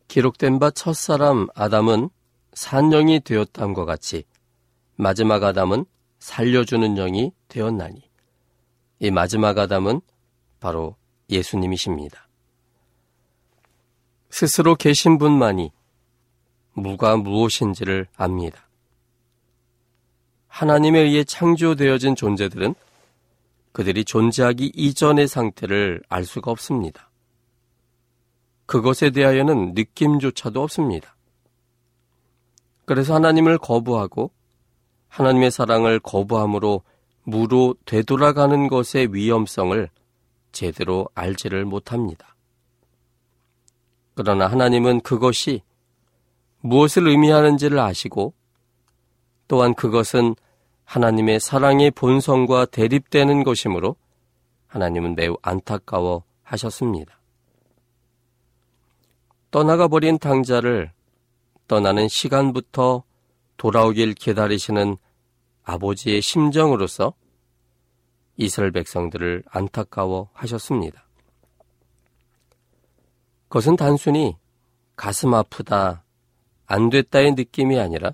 [0.09, 2.11] 기록된 바 첫사람 아담은
[2.53, 4.25] 산영이 되었담과 같이
[4.97, 5.85] 마지막 아담은
[6.19, 8.03] 살려주는 영이 되었나니
[9.01, 10.01] 이 마지막 아담은
[10.61, 10.97] 바로
[11.31, 12.29] 예수님이십니다.
[14.29, 15.73] 스스로 계신 분만이
[16.75, 18.69] 무가 무엇인지를 압니다.
[20.49, 22.75] 하나님에 의해 창조되어진 존재들은
[23.73, 27.11] 그들이 존재하기 이전의 상태를 알 수가 없습니다.
[28.67, 31.17] 그것에 대하여는 느낌조차도 없습니다.
[32.91, 34.33] 그래서 하나님을 거부하고
[35.07, 36.83] 하나님의 사랑을 거부함으로
[37.23, 39.89] 무로 되돌아가는 것의 위험성을
[40.51, 42.35] 제대로 알지를 못합니다.
[44.15, 45.63] 그러나 하나님은 그것이
[46.63, 48.35] 무엇을 의미하는지를 아시고
[49.47, 50.35] 또한 그것은
[50.83, 53.95] 하나님의 사랑의 본성과 대립되는 것이므로
[54.67, 57.21] 하나님은 매우 안타까워 하셨습니다.
[59.53, 60.91] 떠나가 버린 당자를
[61.71, 63.05] 떠나는 시간부터
[63.57, 64.97] 돌아오길 기다리시는
[65.63, 67.15] 아버지의 심정으로서
[68.37, 71.07] 이스라엘 백성들을 안타까워 하셨습니다.
[73.47, 74.37] 그것은 단순히
[74.97, 76.03] 가슴 아프다,
[76.67, 78.11] 안 됐다의 느낌이 아니라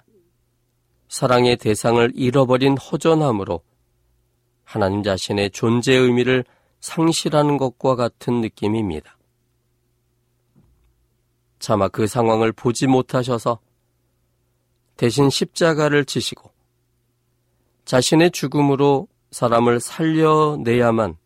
[1.09, 3.63] 사랑의 대상을 잃어버린 허전함으로
[4.65, 6.45] 하나님 자신의 존재의 의미를
[6.81, 9.16] 상실하는 것과 같은 느낌입니다.
[11.59, 13.59] 차마 그 상황을 보지 못하셔서
[14.97, 16.51] 대신 십자가를 지시고
[17.85, 21.17] 자신의 죽음으로 사람을 살려내야만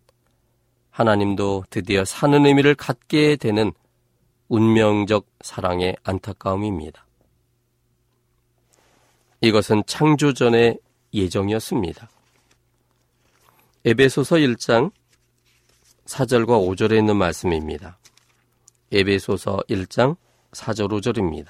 [0.91, 3.73] 하나님도 드디어 사는 의미를 갖게 되는
[4.49, 7.07] 운명적 사랑의 안타까움입니다.
[9.41, 10.79] 이것은 창조전의
[11.15, 12.11] 예정이었습니다.
[13.85, 14.91] 에베소서 1장
[16.05, 18.00] 4절과 5절에 있는 말씀입니다.
[18.93, 20.17] 에베소서 1장
[20.53, 21.49] 4절 5절입니다.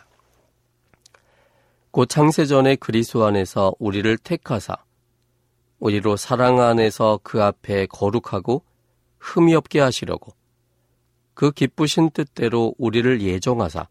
[1.90, 4.76] 곧 창세전에 그리스도 안에서 우리를 택하사
[5.78, 8.62] 우리로 사랑 안에서 그 앞에 거룩하고
[9.18, 10.32] 흠이 없게 하시려고
[11.34, 13.88] 그 기쁘신 뜻대로 우리를 예정하사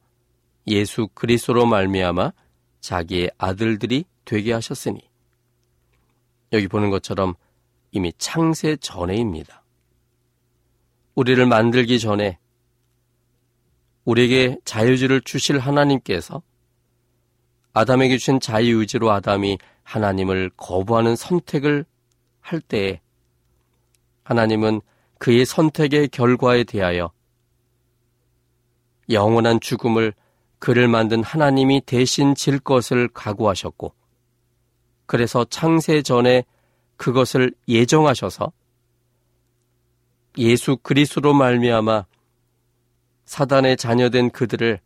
[0.67, 2.31] 예수 그리스도로 말미암아
[2.79, 5.01] 자기의 아들들이 되게 하셨으니
[6.53, 7.33] 여기 보는 것처럼
[7.91, 9.63] 이미 창세 전에입니다.
[11.15, 12.37] 우리를 만들기 전에
[14.09, 16.41] 우리에게 자유지를 주실 하나님께서
[17.73, 21.85] 아담에게 주신 자유의지로 아담이 하나님을 거부하는 선택을
[22.41, 23.01] 할 때에
[24.23, 24.81] 하나님은
[25.19, 27.11] 그의 선택의 결과에 대하여
[29.11, 30.13] 영원한 죽음을
[30.57, 33.93] 그를 만든 하나님이 대신 질 것을 각오하셨고,
[35.05, 36.45] 그래서 창세 전에
[36.97, 38.51] 그것을 예정하셔서
[40.39, 42.05] 예수 그리스로 말미암아
[43.29, 44.79] 사단의 자녀된 그들을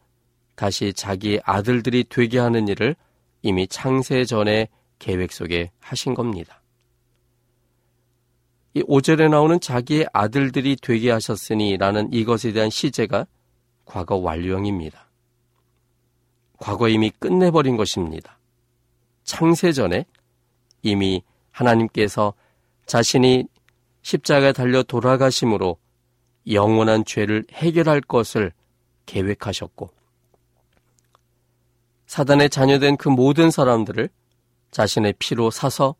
[0.56, 2.98] 다시 자기의 아들들이 되게 하는 일을
[3.42, 4.68] 이미 창세 전에
[5.00, 6.62] 계획 속에 하신 겁니다.
[8.74, 13.28] 이 5절에 나오는 자기의 아들들이 되게 하셨으니 라는 이것에 대한 시제가
[13.86, 15.08] 과거 완료형입니다.
[16.58, 18.38] 과거 이미 끝내버린 것입니다.
[19.24, 20.06] 창세 전에
[20.82, 22.34] 이미 하나님께서
[22.88, 23.46] 자신이
[24.02, 25.78] 십자가에 달려 돌아가심으로
[26.50, 28.52] 영원한 죄를 해결할 것을
[29.06, 29.90] 계획하셨고
[32.08, 34.10] 사단의 자녀된 그 모든 사람들을
[34.72, 35.96] 자신의 피로 사서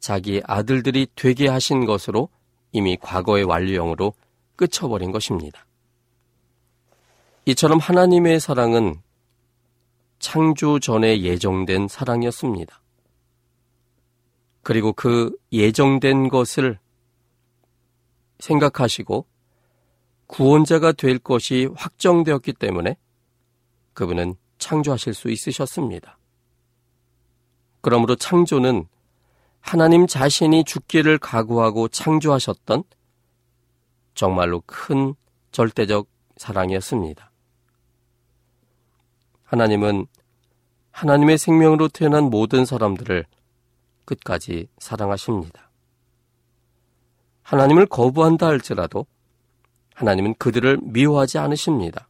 [0.00, 2.28] 자기의 아들들이 되게 하신 것으로
[2.72, 4.12] 이미 과거의 완료형으로
[4.56, 5.66] 끝쳐버린 것입니다.
[7.46, 9.00] 이처럼 하나님의 사랑은
[10.18, 12.80] 창조 전에 예정된 사랑이었습니다.
[14.62, 16.78] 그리고 그 예정된 것을
[18.38, 19.26] 생각하시고
[20.28, 22.96] 구원자가 될 것이 확정되었기 때문에
[23.94, 26.18] 그분은 창조하실 수 있으셨습니다.
[27.80, 28.86] 그러므로 창조는
[29.60, 32.84] 하나님 자신이 죽기를 각오하고 창조하셨던
[34.14, 35.14] 정말로 큰
[35.50, 37.30] 절대적 사랑이었습니다.
[39.44, 40.06] 하나님은
[40.90, 43.24] 하나님의 생명으로 태어난 모든 사람들을
[44.04, 45.70] 끝까지 사랑하십니다.
[47.42, 49.06] 하나님을 거부한다 할지라도
[49.98, 52.08] 하나님은 그들을 미워하지 않으십니다.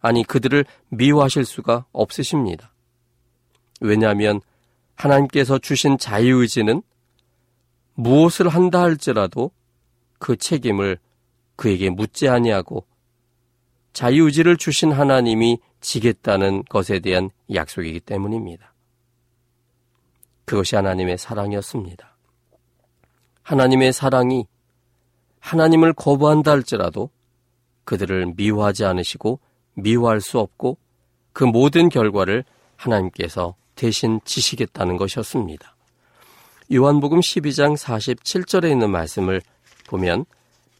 [0.00, 2.72] 아니, 그들을 미워하실 수가 없으십니다.
[3.82, 4.40] 왜냐하면
[4.94, 6.82] 하나님께서 주신 자유의지는
[7.92, 9.50] 무엇을 한다 할지라도
[10.18, 10.98] 그 책임을
[11.56, 12.86] 그에게 묻지 아니하고
[13.92, 18.72] 자유의지를 주신 하나님이 지겠다는 것에 대한 약속이기 때문입니다.
[20.46, 22.16] 그것이 하나님의 사랑이었습니다.
[23.42, 24.46] 하나님의 사랑이
[25.40, 27.10] 하나님을 거부한다 할지라도
[27.84, 29.40] 그들을 미워하지 않으시고
[29.74, 30.78] 미워할 수 없고
[31.32, 32.44] 그 모든 결과를
[32.76, 35.74] 하나님께서 대신 지시겠다는 것이었습니다.
[36.72, 39.42] 요한복음 12장 47절에 있는 말씀을
[39.88, 40.24] 보면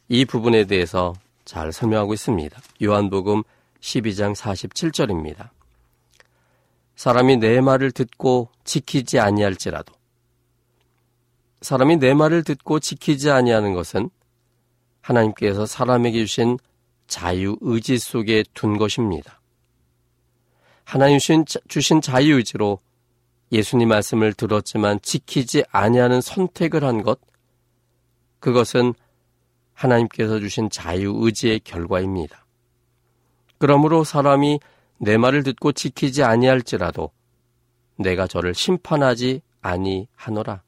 [0.09, 2.61] 이 부분에 대해서 잘 설명하고 있습니다.
[2.83, 3.43] 요한복음
[3.81, 5.49] 12장 47절입니다.
[6.95, 9.93] 사람이 내 말을 듣고 지키지 아니할지라도
[11.63, 14.11] 사람이 내 말을 듣고 지키지 아니하는 것은
[15.01, 16.59] 하나님께서 사람에게 주신
[17.07, 19.41] 자유 의지 속에 둔 것입니다.
[20.85, 21.19] 하나님
[21.69, 22.79] 주신 자유 의지로
[23.53, 27.21] 예수님 말씀을 들었지만 지키지 아니하는 선택을 한 것,
[28.39, 28.95] 그것은
[29.75, 32.47] 하나님께서 주신 자유 의지의 결과입니다.
[33.59, 34.61] 그러므로 사람이
[34.99, 37.11] 내 말을 듣고 지키지 아니할지라도
[37.97, 40.63] 내가 저를 심판하지 아니하노라.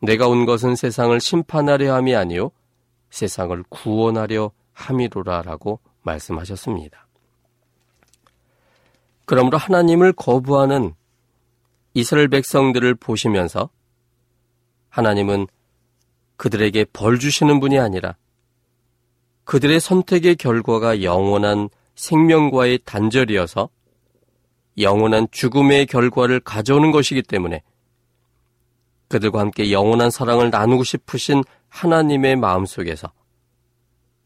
[0.00, 2.50] 내가 온 것은 세상을 심판하려 함이 아니요
[3.12, 7.06] 세상을 구원하려 함이로라라고 말씀하셨습니다.
[9.26, 10.94] 그러므로 하나님을 거부하는
[11.94, 13.68] 이스라엘 백성들을 보시면서
[14.88, 15.46] 하나님은
[16.36, 18.16] 그들에게 벌 주시는 분이 아니라
[19.44, 23.68] 그들의 선택의 결과가 영원한 생명과의 단절이어서
[24.78, 27.62] 영원한 죽음의 결과를 가져오는 것이기 때문에
[29.08, 33.12] 그들과 함께 영원한 사랑을 나누고 싶으신 하나님의 마음 속에서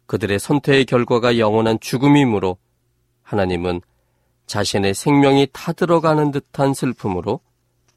[0.06, 2.58] 그들의 선택의 결과가 영원한 죽음이므로
[3.22, 3.80] 하나님은
[4.46, 7.40] 자신의 생명이 타들어가는 듯한 슬픔으로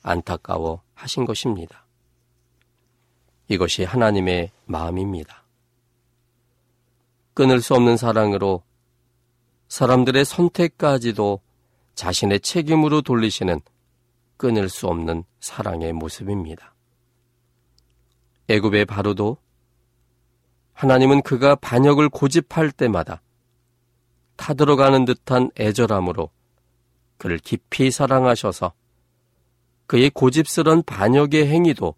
[0.01, 1.85] 안타까워 하신 것입니다.
[3.47, 5.43] 이것이 하나님의 마음입니다.
[7.33, 8.63] 끊을 수 없는 사랑으로
[9.67, 11.41] 사람들의 선택까지도
[11.95, 13.61] 자신의 책임으로 돌리시는
[14.37, 16.73] 끊을 수 없는 사랑의 모습입니다.
[18.49, 19.37] 애굽의 바로도
[20.73, 23.21] 하나님은 그가 반역을 고집할 때마다
[24.37, 26.29] 타들어가는 듯한 애절함으로
[27.17, 28.73] 그를 깊이 사랑하셔서
[29.85, 31.95] 그의 고집스런 반역의 행위도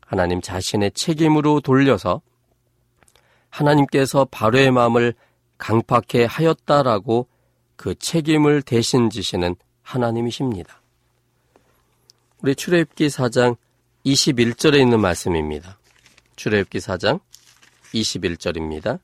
[0.00, 2.22] 하나님 자신의 책임으로 돌려서
[3.50, 5.14] 하나님께서 바로의 마음을
[5.58, 7.26] 강팍해 하였다라고
[7.74, 10.80] 그 책임을 대신 지시는 하나님이십니다.
[12.42, 13.56] 우리 출애굽기 4장
[14.06, 15.80] 21절에 있는 말씀입니다.
[16.36, 17.18] 출애굽기 4장
[17.92, 19.00] 21절입니다.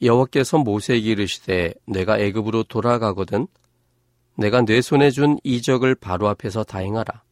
[0.00, 3.48] 여호와께서 모세에게 이르시되 내가 애굽으로 돌아가거든
[4.36, 7.24] 내가 내 손에 준 이적을 바로 앞에서 다행하라.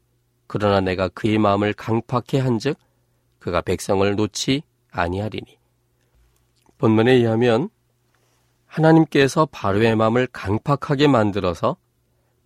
[0.49, 2.79] 그러나 내가 그의 마음을 강팍해 한즉
[3.38, 5.59] 그가 백성을 놓지 아니하리니.
[6.79, 7.68] 본문에 의하면
[8.66, 11.77] 하나님께서 바로의 마음을 강팍하게 만들어서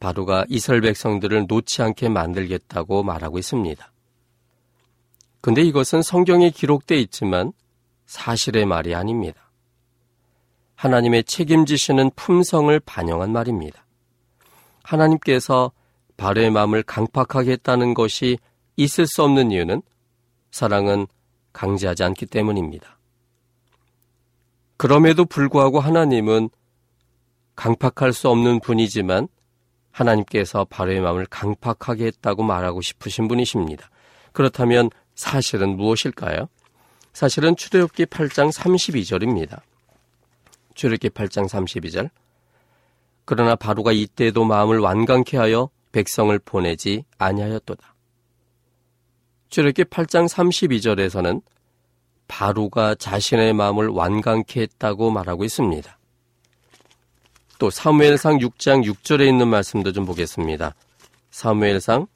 [0.00, 3.92] 바로가 이스라엘 백성들을 놓지 않게 만들겠다고 말하고 있습니다.
[5.40, 7.52] 근데 이것은 성경에 기록돼 있지만
[8.06, 9.50] 사실의 말이 아닙니다.
[10.74, 13.84] 하나님의 책임지시는 품성을 반영한 말입니다.
[14.84, 15.72] 하나님께서
[16.16, 18.38] 바로의 마음을 강팍하게 했다는 것이
[18.76, 19.82] 있을 수 없는 이유는
[20.50, 21.06] 사랑은
[21.52, 22.98] 강제하지 않기 때문입니다.
[24.76, 26.50] 그럼에도 불구하고 하나님은
[27.56, 29.26] 강팍할 수 없는 분이지만
[29.90, 33.90] 하나님께서 바로의 마음을 강팍하게 했다고 말하고 싶으신 분이십니다.
[34.33, 36.48] 그렇다면 사실은 무엇일까요?
[37.12, 39.61] 사실은 출애굽기 8장 32절입니다.
[40.74, 42.11] 출애굽기 8장 32절.
[43.24, 47.94] 그러나 바로가 이때도 마음을 완강케 하여 백성을 보내지 아니하였도다.
[49.48, 51.42] 출애굽기 8장 32절에서는
[52.29, 55.97] 바로가 자신의 마음을 완강케 했다고 말하고 있습니다.
[57.59, 60.75] 또 사무엘상 6장 6절에 있는 말씀도 좀 보겠습니다.
[61.31, 62.07] 사무엘상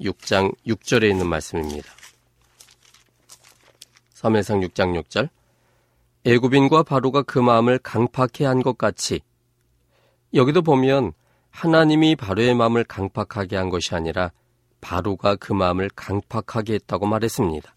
[0.00, 1.92] 6장 6절에 있는 말씀입니다.
[4.14, 5.28] 사무엘상 6장 6절
[6.24, 9.20] 애굽인과 바로가 그 마음을 강팍해 한 것 같이
[10.34, 11.12] 여기도 보면
[11.50, 14.32] 하나님이 바로의 마음을 강팍하게 한 것이 아니라
[14.80, 17.74] 바로가 그 마음을 강팍하게 했다고 말했습니다.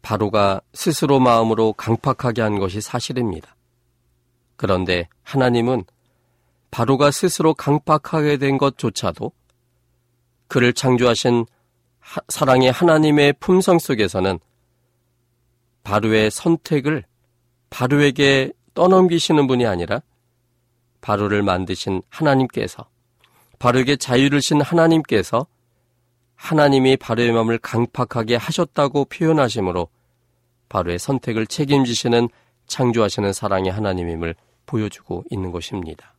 [0.00, 3.54] 바로가 스스로 마음으로 강팍하게 한 것이 사실입니다.
[4.56, 5.84] 그런데 하나님은
[6.70, 9.32] 바로가 스스로 강팍하게 된 것조차도
[10.48, 11.46] 그를 창조하신
[12.28, 14.38] 사랑의 하나님의 품성 속에서는
[15.84, 17.04] 바로의 선택을
[17.70, 20.02] 바로에게 떠넘기시는 분이 아니라
[21.00, 22.86] 바로를 만드신 하나님께서
[23.58, 25.46] 바로에게 자유를 신 하나님께서
[26.34, 29.88] 하나님이 바로의 마음을 강팍하게 하셨다고 표현하시므로
[30.68, 32.28] 바로의 선택을 책임지시는
[32.66, 34.34] 창조하시는 사랑의 하나님임을
[34.66, 36.14] 보여주고 있는 것입니다.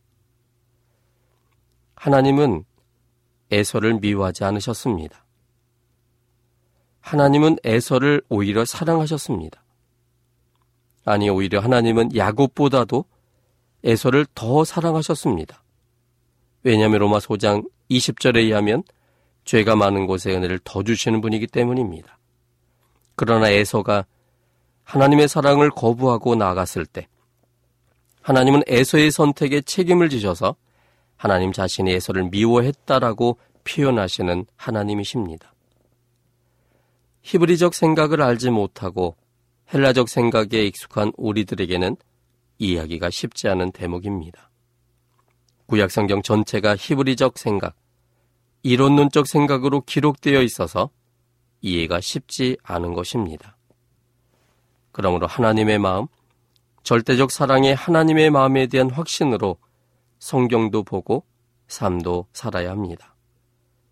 [1.96, 2.64] 하나님은
[3.50, 5.24] 에서를 미워하지 않으셨습니다.
[7.00, 9.62] 하나님은 에서를 오히려 사랑하셨습니다.
[11.04, 13.04] 아니 오히려 하나님은 야곱보다도
[13.84, 15.62] 에서를 더 사랑하셨습니다.
[16.62, 18.82] 왜냐하면 로마 소장 20절에 의하면
[19.44, 22.18] 죄가 많은 곳에 은혜를 더 주시는 분이기 때문입니다.
[23.16, 24.06] 그러나 에서가
[24.84, 27.08] 하나님의 사랑을 거부하고 나갔을 때
[28.22, 30.56] 하나님은 에서의 선택에 책임을 지셔서
[31.16, 35.54] 하나님 자신이 에서를 미워했다라고 표현하시는 하나님이십니다.
[37.22, 39.16] 히브리적 생각을 알지 못하고
[39.72, 41.96] 헬라적 생각에 익숙한 우리들에게는
[42.58, 44.50] 이해하기가 쉽지 않은 대목입니다.
[45.66, 47.74] 구약 성경 전체가 히브리적 생각,
[48.62, 50.90] 이론론적 생각으로 기록되어 있어서
[51.62, 53.53] 이해가 쉽지 않은 것입니다.
[54.94, 56.06] 그러므로 하나님의 마음,
[56.84, 59.56] 절대적 사랑의 하나님의 마음에 대한 확신으로
[60.20, 61.24] 성경도 보고
[61.66, 63.16] 삶도 살아야 합니다.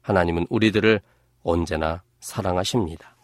[0.03, 1.01] 하나님은 우리들을
[1.43, 3.17] 언제나 사랑하십니다.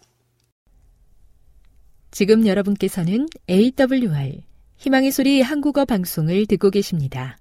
[2.11, 4.43] 지금 여러분께서는 AWR
[4.77, 7.39] 희망의 소리 한국어 방송을 듣고 계십니다.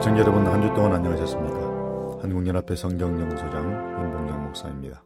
[0.00, 2.22] 애청자 여러분 한 주 동안 안녕하셨습니까?
[2.22, 5.04] 한국연합회 성경연구소장 임봉영 목사입니다.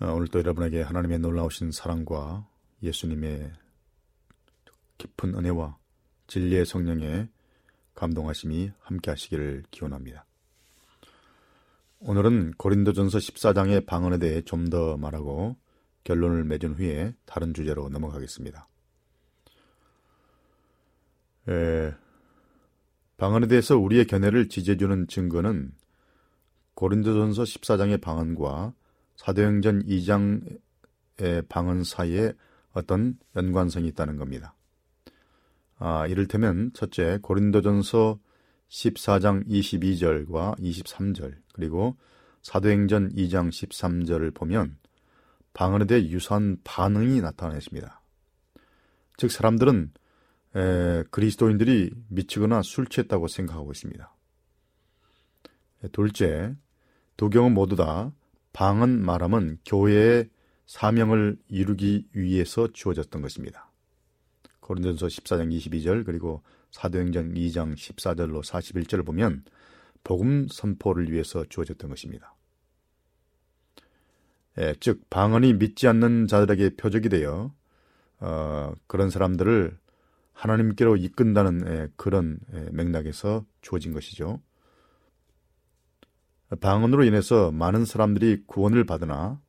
[0.00, 2.44] 어, 오늘도 여러분에게 하나님의 놀라우신 사랑과
[2.82, 3.52] 예수님의
[4.98, 5.78] 깊은 은혜와
[6.26, 7.28] 진리의 성령의
[7.94, 10.26] 감동하심이 함께 하시기를 기원합니다.
[12.00, 15.54] 오늘은 고린도전서 14장의 방언에 대해 좀 더 말하고
[16.02, 18.66] 결론을 맺은 후에 다른 주제로 넘어가겠습니다.
[21.48, 21.94] 에,
[23.16, 25.72] 방언에 대해서 우리의 견해를 지지해주는 증거는
[26.74, 28.74] 고린도전서 14장의 방언과
[29.16, 32.34] 사도행전 2장의 방언 사이에
[32.72, 34.54] 어떤 연관성이 있다는 겁니다.
[35.78, 38.18] 아, 이를테면 첫째 고린도전서
[38.68, 41.96] 14장 22절과 23절 그리고
[42.42, 44.76] 사도행전 2장 13절을 보면
[45.54, 48.02] 방언에 대해 유사한 반응이 나타나 있습니다.
[49.16, 49.92] 즉 사람들은
[50.56, 54.14] 에, 그리스도인들이 미치거나 술 취했다고 생각하고 있습니다.
[55.92, 56.54] 둘째,
[57.16, 58.12] 두 경우 모두 다
[58.52, 60.30] 방언 말함은 교회의
[60.66, 63.70] 사명을 이루기 위해서 주어졌던 것입니다.
[64.60, 66.42] 고린도전서 14장 22절 그리고
[66.72, 69.44] 사도행전 2장 14절로 41절을 보면
[70.02, 72.34] 복음 선포를 위해서 주어졌던 것입니다.
[74.58, 77.52] 예, 즉 방언이 믿지 않는 자들에게 표적이 되어
[78.20, 79.78] 어, 그런 사람들을
[80.36, 84.40] 하나님께로 이끈다는 예, 그런 예, 맥락에서 주어진 것이죠.
[86.60, 89.40] 방언으로 인해서 많은 사람들이 구원을 받으나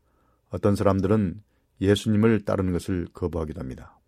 [0.49, 1.43] 어떤 사람들은
[1.81, 3.99] 예수님을 따르는 것을 거부하기도 합니다.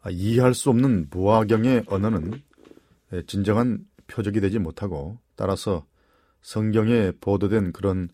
[0.00, 2.42] 아, 이해할 수 없는 무화경의 언어는
[3.12, 5.86] 예, 진정한 표적이 되지 못하고 따라서
[6.40, 8.08] 성경에 보도된 그런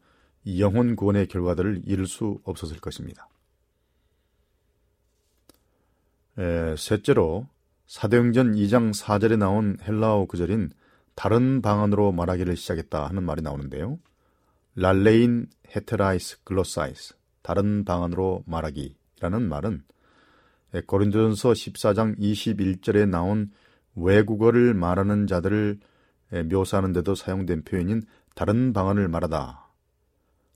[0.58, 3.28] 영혼 구원의 결과들을 이룰 수 없었을 것입니다.
[6.38, 7.46] 에, 셋째로
[7.86, 10.70] 사도행전 2장 4절에 나온 헬라어 구절인
[11.14, 13.98] 다른 방언으로 말하기를 시작했다 하는 말이 나오는데요.
[14.74, 19.84] λαλεῖν ἑτέραις γλώσσαις 다른 방언으로 말하기라는 말은
[20.86, 23.52] 고린도전서 14장 21절에 나온
[23.94, 25.78] 외국어를 말하는 자들을
[26.50, 28.02] 묘사하는 데도 사용된 표현인
[28.34, 29.68] 다른 방언을 말하다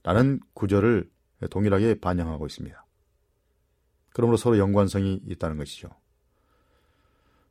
[0.03, 1.09] 라는 구절을
[1.49, 2.85] 동일하게 반영하고 있습니다.
[4.13, 5.89] 그러므로 서로 연관성이 있다는 것이죠.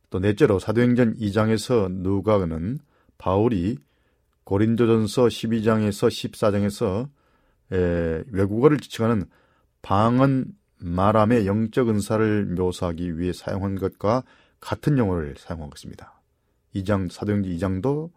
[0.09, 2.79] 또 넷째로 사도행전 2장에서 누가는
[3.17, 3.77] 바울이
[4.43, 7.07] 고린도전서 12장에서 14장에서
[7.71, 9.25] 에, 외국어를 지칭하는
[9.81, 10.45] 방언
[10.79, 14.23] 말함의 영적 은사를 묘사하기 위해 사용한 것과
[14.59, 16.19] 같은 용어를 사용한 것입니다.
[16.75, 18.09] 2장 사도행전 2장도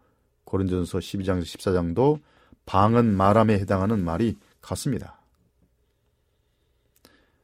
[0.45, 2.19] 고린도전서 12장에서 14장도
[2.65, 5.22] 방언 말함에 해당하는 말이 같습니다.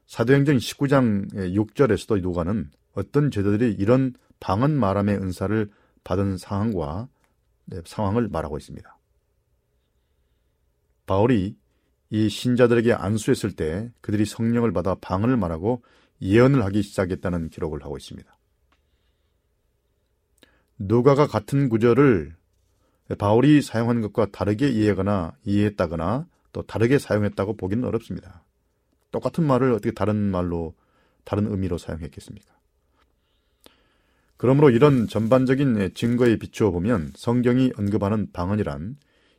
[0.10, 5.70] 사도행전 19장 6절에서도 누가는 어떤 제자들이 이런 방언 말함의 은사를
[6.03, 7.07] 받은 상황과
[7.66, 8.97] 네, 상황을 말하고 있습니다.
[11.05, 11.55] 바울이
[12.10, 15.84] 이 신자들에게 안수했을 때 그들이 성령을 받아 방언을 말하고
[16.24, 18.36] 예언을 하기 시작했다는 기록을 하고 있습니다.
[20.80, 22.36] 누가가 같은 구절을
[23.20, 28.43] 바울이 사용한 것과 다르게 이해하거나 이해했다거나 또 다르게 사용했다고 보기는 어렵습니다.
[29.12, 30.76] 똑같은 말을 어떻게 다른 말로
[31.24, 32.53] 다른 의미로 사용했겠습니까?
[34.38, 38.95] 그러므로 이런 전반적인 증거에 비추어 보면 성경이 언급하는 방언이란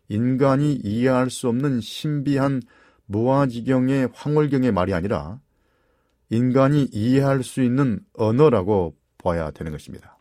[0.08, 2.60] 인간이 이해할 수 없는 신비한
[3.06, 5.40] 무아지경의 황홀경의 말이 아니라
[6.28, 10.18] 인간이 이해할 수 있는 언어라고 봐야 되는 것입니다.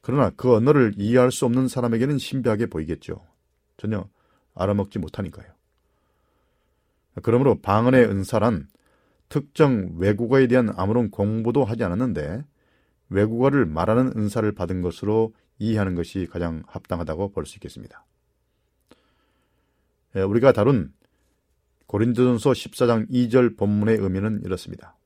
[0.00, 3.24] 그러나 그 언어를 이해할 수 없는 사람에게는 신비하게 보이겠죠.
[3.76, 4.08] 전혀
[4.54, 5.52] 알아먹지 못하니까요.
[7.22, 8.68] 그러므로 방언의 은사란
[9.28, 12.44] 특정 외국어에 대한 아무런 공부도 하지 않았는데
[13.08, 18.04] 외국어를 말하는 은사를 받은 것으로 이해하는 것이 가장 합당하다고 볼 수 있겠습니다.
[20.16, 20.92] 예, 우리가 다룬
[21.86, 24.96] 고린도전서 14장 2절 본문의 의미는 이렇습니다.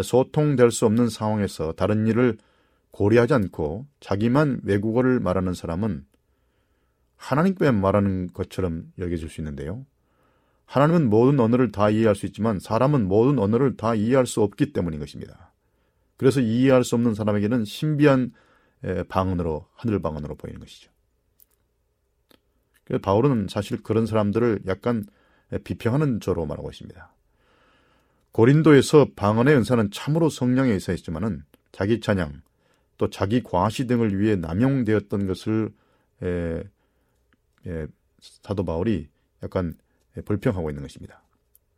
[0.00, 2.36] 소통될 수 없는 상황에서 다른 일을
[2.90, 6.06] 고려하지 않고 자기만 외국어를 말하는 사람은
[7.16, 9.84] 하나님께 말하는 것처럼 여겨질 수 있는데요.
[10.66, 15.00] 하나님은 모든 언어를 다 이해할 수 있지만 사람은 모든 언어를 다 이해할 수 없기 때문인
[15.00, 15.52] 것입니다.
[16.16, 18.32] 그래서 이해할 수 없는 사람에게는 신비한
[19.08, 20.90] 방언으로 하늘 방언으로 보이는 것이죠.
[23.02, 25.04] 바울은 사실 그런 사람들을 약간
[25.64, 27.14] 비평하는 저로 말하고 있습니다.
[28.32, 32.42] 고린도에서 방언의 은사는 참으로 성령에 있어 있지만은 자기 찬양
[32.98, 35.72] 또 자기 과시 등을 위해 남용되었던 것을
[36.22, 36.62] 에,
[37.66, 37.86] 에,
[38.20, 39.08] 사도 바울이
[39.42, 39.74] 약간
[40.22, 41.22] 불평하고 있는 것입니다.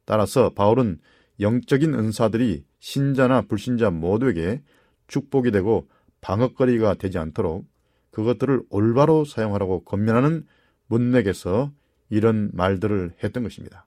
[0.04, 0.98] 따라서 바울은
[1.40, 4.62] 영적인 은사들이 신자나 불신자 모두에게
[5.08, 5.88] 축복이 되고
[6.20, 7.66] 방어거리가 되지 않도록
[8.10, 10.46] 그것들을 올바로 사용하라고 권면하는
[10.86, 11.72] 문맥에서
[12.08, 13.86] 이런 말들을 했던 것입니다.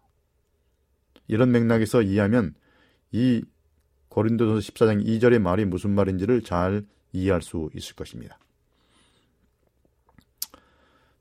[1.28, 2.54] 이런 맥락에서 이해하면
[3.12, 3.44] 이
[4.10, 8.38] 고린도전서 14장 2절의 말이 무슨 말인지를 잘 이해할 수 있을 것입니다.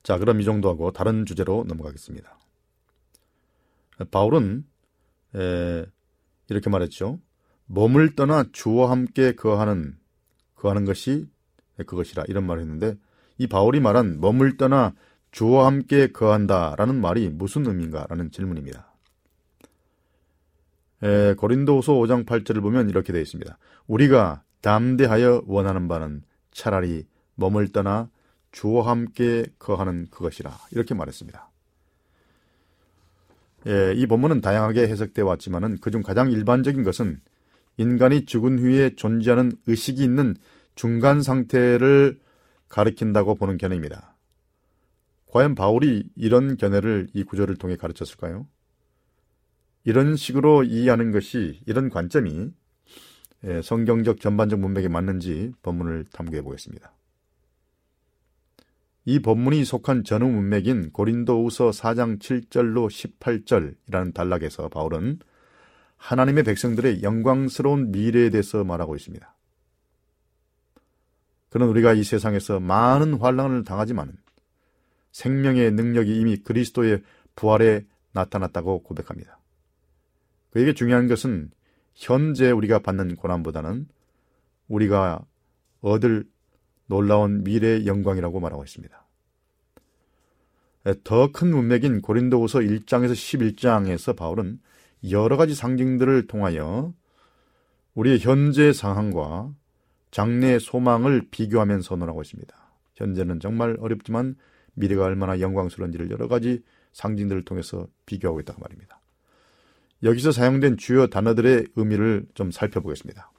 [0.03, 2.39] 자, 그럼 이 정도 하고 다른 주제로 넘어가겠습니다.
[4.11, 4.65] 바울은
[5.35, 5.87] 에,
[6.49, 7.21] 이렇게 말했죠.
[7.67, 9.97] 몸을 떠나 주와 함께 거하는
[10.55, 11.29] 거하는 것이
[11.77, 12.97] 그것이라 이런 말을 했는데
[13.37, 14.95] 이 바울이 말한 몸을 떠나
[15.31, 18.93] 주와 함께 거한다라는 말이 무슨 의미인가라는 질문입니다.
[21.03, 23.59] 에, 고린도후서 5장 8절을 보면 이렇게 되어 있습니다.
[23.87, 28.11] 우리가 담대하여 원하는 바는 차라리 몸을 떠나
[28.51, 31.48] 주와 함께 거하는 그것이라 이렇게 말했습니다.
[33.67, 37.21] 예, 이 본문은 다양하게 해석되어 왔지만은 그중 가장 일반적인 것은
[37.77, 40.37] 인간이 죽은 후에 존재하는 의식이 있는
[40.75, 42.21] 중간 상태를
[42.69, 44.17] 가리킨다고 보는 견해입니다.
[45.27, 48.47] 과연 바울이 이런 견해를 이 구절을 통해 가르쳤을까요?
[49.85, 52.51] 이런 식으로 이해하는 것이 이런 관점이
[53.45, 56.93] 예, 성경적 전반적 문맥에 맞는지 본문을 탐구해 보겠습니다.
[59.09, 65.21] 이 본문이 속한 전후 문맥인 고린도우서 4장 7절로 18절이라는 단락에서 바울은
[65.97, 69.35] 하나님의 백성들의 영광스러운 미래에 대해서 말하고 있습니다.
[71.49, 74.13] 그런 우리가 이 세상에서 많은 환란을 당하지만
[75.13, 77.03] 생명의 능력이 이미 그리스도의
[77.35, 79.41] 부활에 나타났다고 고백합니다.
[80.51, 81.51] 그에게 중요한 것은
[81.95, 83.89] 현재 우리가 받는 고난보다는
[84.69, 85.25] 우리가
[85.81, 86.27] 얻을
[86.89, 89.07] 놀라운 미래의 영광이라고 말하고 있습니다.
[91.05, 94.59] 더 큰 문맥인 고린도후서 1장에서 11장에서 바울은
[95.11, 96.93] 여러 가지 상징들을 통하여
[97.95, 99.53] 우리의 현재 상황과
[100.11, 102.57] 장래의 소망을 비교하면 선언하고 있습니다.
[102.95, 104.37] 현재는 정말 어렵지만
[104.75, 106.63] 미래가 얼마나 영광스러운지를 여러 가지
[106.93, 109.01] 상징들을 통해서 비교하고 있다고 말입니다.
[110.03, 113.31] 여기서 사용된 주요 단어들의 의미를 좀 살펴보겠습니다.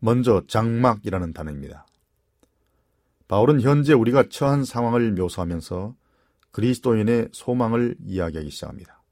[0.00, 1.86] 먼저 장막이라는 단어입니다.
[3.26, 5.94] 바울은 현재 우리가 처한 상황을 묘사하면서
[6.52, 9.02] 그리스도인의 소망을 이야기하기 시작합니다.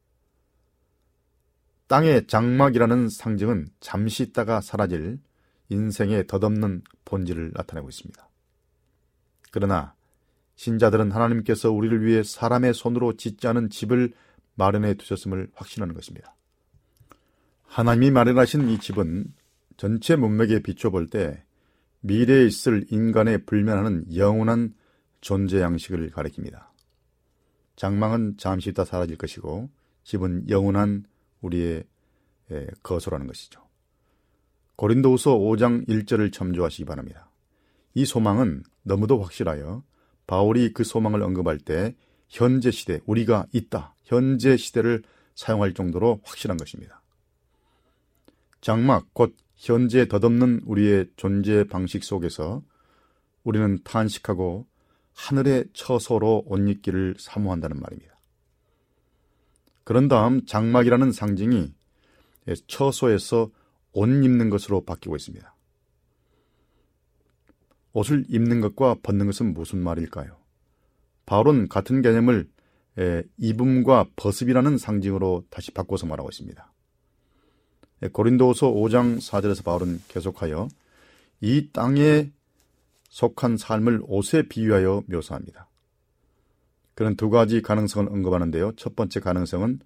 [1.87, 5.20] 땅의 장막이라는 상징은 잠시 있다가 사라질
[5.68, 8.28] 인생의 덧없는 본질을 나타내고 있습니다.
[9.53, 9.95] 그러나
[10.57, 14.12] 신자들은 하나님께서 우리를 위해 사람의 손으로 짓지 않은 집을
[14.55, 16.34] 마련해 두셨음을 확신하는 것입니다.
[17.66, 19.32] 하나님이 마련하신 이 집은
[19.77, 21.45] 전체 문맥에 비춰볼 때
[22.01, 24.74] 미래에 있을 인간의 불면하는 영원한
[25.20, 26.66] 존재 양식을 가리킵니다.
[27.74, 29.68] 장망은 잠시 있다 사라질 것이고
[30.05, 31.05] 집은 영원한
[31.41, 31.85] 우리의
[32.83, 33.66] 거소라는 것이죠.
[34.77, 37.31] 고린도후서 5장 1절을 참조하시기 바랍니다.
[37.95, 39.83] 이 소망은 너무도 확실하여
[40.27, 41.97] 바울이 그 소망을 언급할 때
[42.29, 45.03] 현재 시대, 우리가 있다, 현재 시대를
[45.35, 47.03] 사용할 정도로 확실한 것입니다.
[48.61, 52.62] 장막, 곧 현재 덧없는 우리의 존재 방식 속에서
[53.42, 54.66] 우리는 탄식하고
[55.14, 58.18] 하늘의 처소로 옷 입기를 사모한다는 말입니다.
[59.84, 61.74] 그런 다음 장막이라는 상징이
[62.66, 63.50] 처소에서
[63.92, 65.54] 옷 입는 것으로 바뀌고 있습니다.
[67.92, 70.36] 옷을 입는 것과 벗는 것은 무슨 말일까요?
[71.24, 72.46] 바울은 같은 개념을
[73.38, 76.72] 입음과 벗음이라는 상징으로 다시 바꿔서 말하고 있습니다.
[78.12, 80.68] 고린도서 5장 4절에서 바울은 계속하여
[81.40, 82.30] 이 땅에
[83.09, 85.68] 속한 삶을 옷에 비유하여 묘사합니다.
[86.94, 88.72] 그런 두 가지 가능성을 언급하는데요.
[88.76, 89.80] 첫 번째 가능성은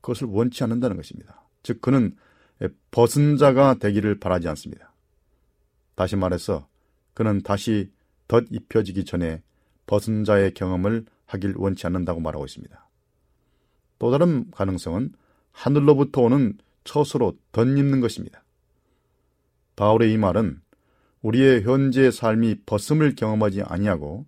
[0.00, 1.42] 그것을 원치 않는다는 것입니다.
[1.62, 2.16] 즉, 그는
[2.90, 4.92] 벗은 자가 되기를 바라지 않습니다.
[5.94, 6.68] 다시 말해서
[7.14, 7.90] 그는 다시
[8.28, 9.42] 덧 입혀지기 전에
[9.86, 12.88] 벗은 자의 경험을 하길 원치 않는다고 말하고 있습니다.
[13.98, 15.12] 또 다른 가능성은
[15.52, 18.44] 하늘로부터 오는 처수로 덧입는 것입니다.
[19.76, 20.60] 바울의 이 말은
[21.22, 24.26] 우리의 현재 삶이 벗음을 경험하지 아니하고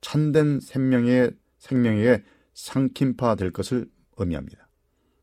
[0.00, 2.22] 참된 생명의 생명에
[2.54, 3.86] 상킴파 될 것을
[4.16, 4.68] 의미합니다.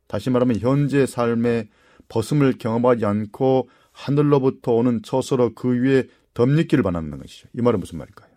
[0.07, 1.69] 다시 말하면 현재 삶의
[2.09, 7.47] 벗음을 경험하지 않고 하늘로부터 오는 처소로 그 위에 덧입기를 바라는 것이죠.
[7.53, 8.29] 이 말은 무슨 말일까요?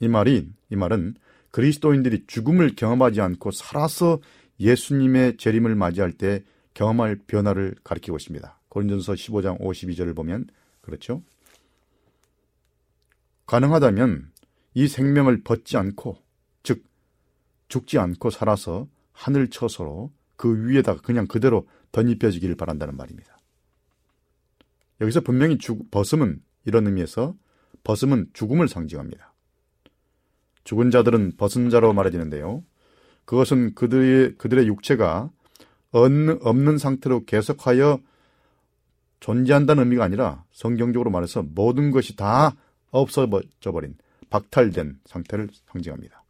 [0.00, 1.14] 이 말이 이 말은
[1.50, 4.20] 그리스도인들이 죽음을 경험하지 않고 살아서
[4.58, 6.42] 예수님의 재림을 맞이할 때
[6.74, 8.60] 경험할 변화를 가리키고 있습니다.
[8.68, 10.48] 고린전서 15장 52절을 보면
[10.80, 11.22] 그렇죠?
[13.46, 14.32] 가능하다면
[14.74, 16.18] 이 생명을 벗지 않고
[16.62, 16.84] 즉
[17.68, 23.38] 죽지 않고 살아서 하늘 처소로 그 위에다가 그냥 그대로 덧입혀지기를 바란다는 말입니다.
[25.00, 27.36] 여기서 분명히 죽, 벗음은 이런 의미에서
[27.84, 29.32] 벗음은 죽음을 상징합니다.
[30.64, 32.64] 죽은 자들은 벗은 자로 말해지는데요.
[33.24, 35.30] 그것은 그들의, 그들의 육체가
[35.98, 38.00] 없는, 상태로 계속하여
[39.20, 42.54] 존재한다는 의미가 아니라 성경적으로 말해서 모든 것이 다
[42.90, 43.96] 없어져 버린
[44.28, 46.24] 박탈된 상태를 상징합니다.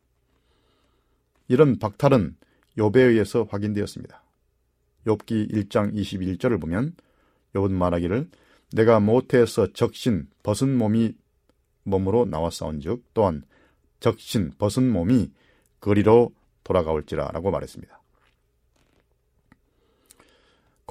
[1.48, 2.36] 이런 박탈은
[2.76, 4.22] 욥에 의해서 확인되었습니다.
[5.06, 6.94] 욥기 1장 21절을 보면
[7.54, 8.28] 욥은 말하기를
[8.72, 11.14] 내가 모태에서 적신 벗은 몸이
[11.84, 13.42] 몸으로 나왔사온즉 또한
[14.00, 15.30] 적신 벗은 몸이
[15.80, 16.32] 거리로
[16.64, 18.03] 돌아가올지라라고 말했습니다.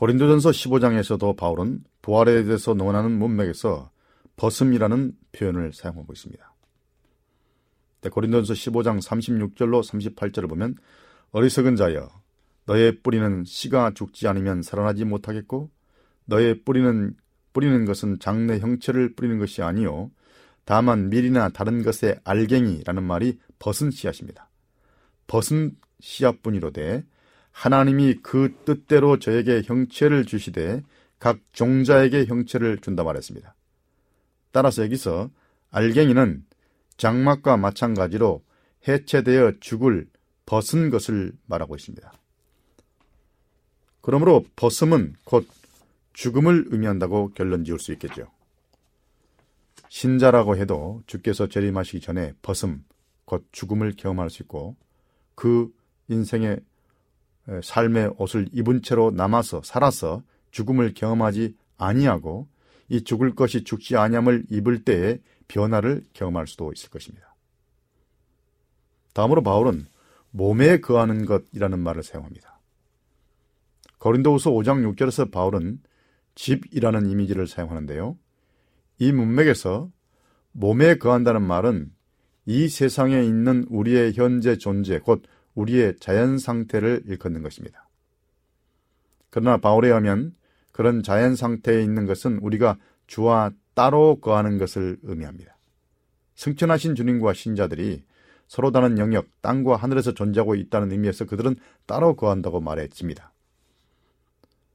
[0.04, 3.90] 고린도전서 15장에서도 바울은 부활에 대해서 논하는 문맥에서
[4.36, 6.54] 벗음이라는 표현을 사용하고 있습니다.
[8.12, 10.76] 고린도전서 15장 36절로 38절을 보면
[11.32, 12.10] 어리석은 자여
[12.66, 15.70] 너의 뿌리는 씨가 죽지 않으면 살아나지 못하겠고
[16.26, 17.16] 너의 뿌리는
[17.54, 20.12] 뿌리는 것은 장래 형체를 뿌리는 것이 아니요
[20.66, 24.50] 다만 밀이나 다른 것의 알갱이라는 말이 벗은 씨앗입니다.
[25.28, 27.06] 벗은 씨앗뿐이로되
[27.54, 30.84] 하나님이 그 뜻대로 저에게 형체를 주시되
[31.20, 33.56] 각 종자에게 형체를 준다 말했습니다.
[34.52, 35.30] 따라서 여기서
[35.72, 36.44] 알갱이는
[36.98, 38.44] 장막과 마찬가지로
[38.88, 40.08] 해체되어 죽을
[40.46, 42.12] 벗은 것을 말하고 있습니다.
[44.02, 45.48] 그러므로 벗음은 곧
[46.12, 48.28] 죽음을 의미한다고 결론 지을 수 있겠죠.
[49.88, 52.84] 신자라고 해도 주께서 재림하시기 전에 벗음,
[53.26, 54.76] 곧 죽음을 경험할 수 있고
[55.36, 55.74] 그
[56.10, 56.60] 인생의
[57.62, 62.48] 삶의 옷을 입은 채로 남아서 살아서 죽음을 경험하지 아니하고
[62.90, 67.36] 이 죽을 것이 죽지 아니함을 입을 때에 변화를 경험할 수도 있을 것입니다.
[69.14, 69.86] 다음으로 바울은
[70.32, 72.60] 몸에 거하는 것이라는 말을 사용합니다.
[74.00, 75.80] 거린도후서 5장 6절에서 바울은
[76.36, 78.18] 집이라는 이미지를 사용하는데요.
[79.00, 79.90] 이 문맥에서
[80.52, 81.92] 몸에 거한다는 말은
[82.46, 85.24] 이 세상에 있는 우리의 현재 존재, 곧
[85.56, 87.88] 우리의 자연 상태를 일컫는 것입니다.
[89.30, 90.36] 그러나 바울에 의하면
[90.72, 92.78] 그런 자연 상태에 있는 것은 우리가
[93.08, 95.58] 주와 따로 거하는 것을 의미합니다.
[96.36, 98.04] 승천하신 주님과 신자들이
[98.48, 103.32] 서로 다른 영역, 땅과 하늘에서 존재하고 있다는 의미에서 그들은 따로 거한다고 말했습니다.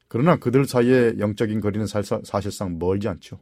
[0.09, 3.39] 그러나 그들 사이의 영적인 거리는 사실상 멀지 않죠.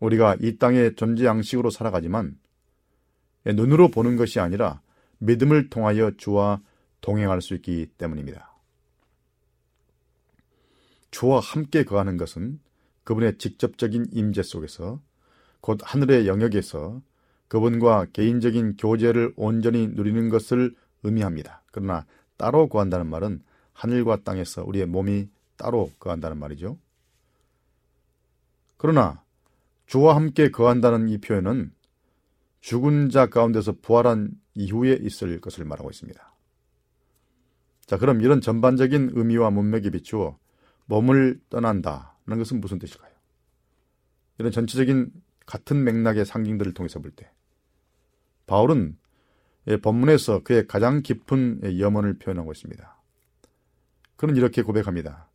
[0.00, 2.38] 우리가 이 땅의 존재 양식으로 살아가지만
[3.44, 4.80] 눈으로 보는 것이 아니라
[5.18, 6.60] 믿음을 통하여 주와
[7.00, 8.52] 동행할 수 있기 때문입니다.
[11.10, 12.60] 주와 함께 거하는 것은
[13.04, 15.00] 그분의 직접적인 임재 속에서
[15.60, 17.00] 곧 하늘의 영역에서
[17.48, 21.62] 그분과 개인적인 교제를 온전히 누리는 것을 의미합니다.
[21.70, 22.04] 그러나
[22.36, 23.42] 따로 거한다는 말은
[23.72, 26.78] 하늘과 땅에서 우리의 몸이 따로 거한다는 말이죠.
[28.76, 29.22] 그러나
[29.86, 31.72] 주와 함께 거한다는 이 표현은
[32.60, 36.34] 죽은 자 가운데서 부활한 이후에 있을 것을 말하고 있습니다.
[37.86, 40.38] 자, 그럼 이런 전반적인 의미와 문맥에 비추어
[40.86, 43.12] 몸을 떠난다는 것은 무슨 뜻일까요?
[44.38, 45.12] 이런 전체적인
[45.46, 47.30] 같은 맥락의 상징들을 통해서 볼 때,
[48.46, 48.98] 바울은
[49.82, 52.96] 본문에서 그의 가장 깊은 염원을 표현하고 있습니다.
[54.16, 55.28] 그는 이렇게 고백합니다.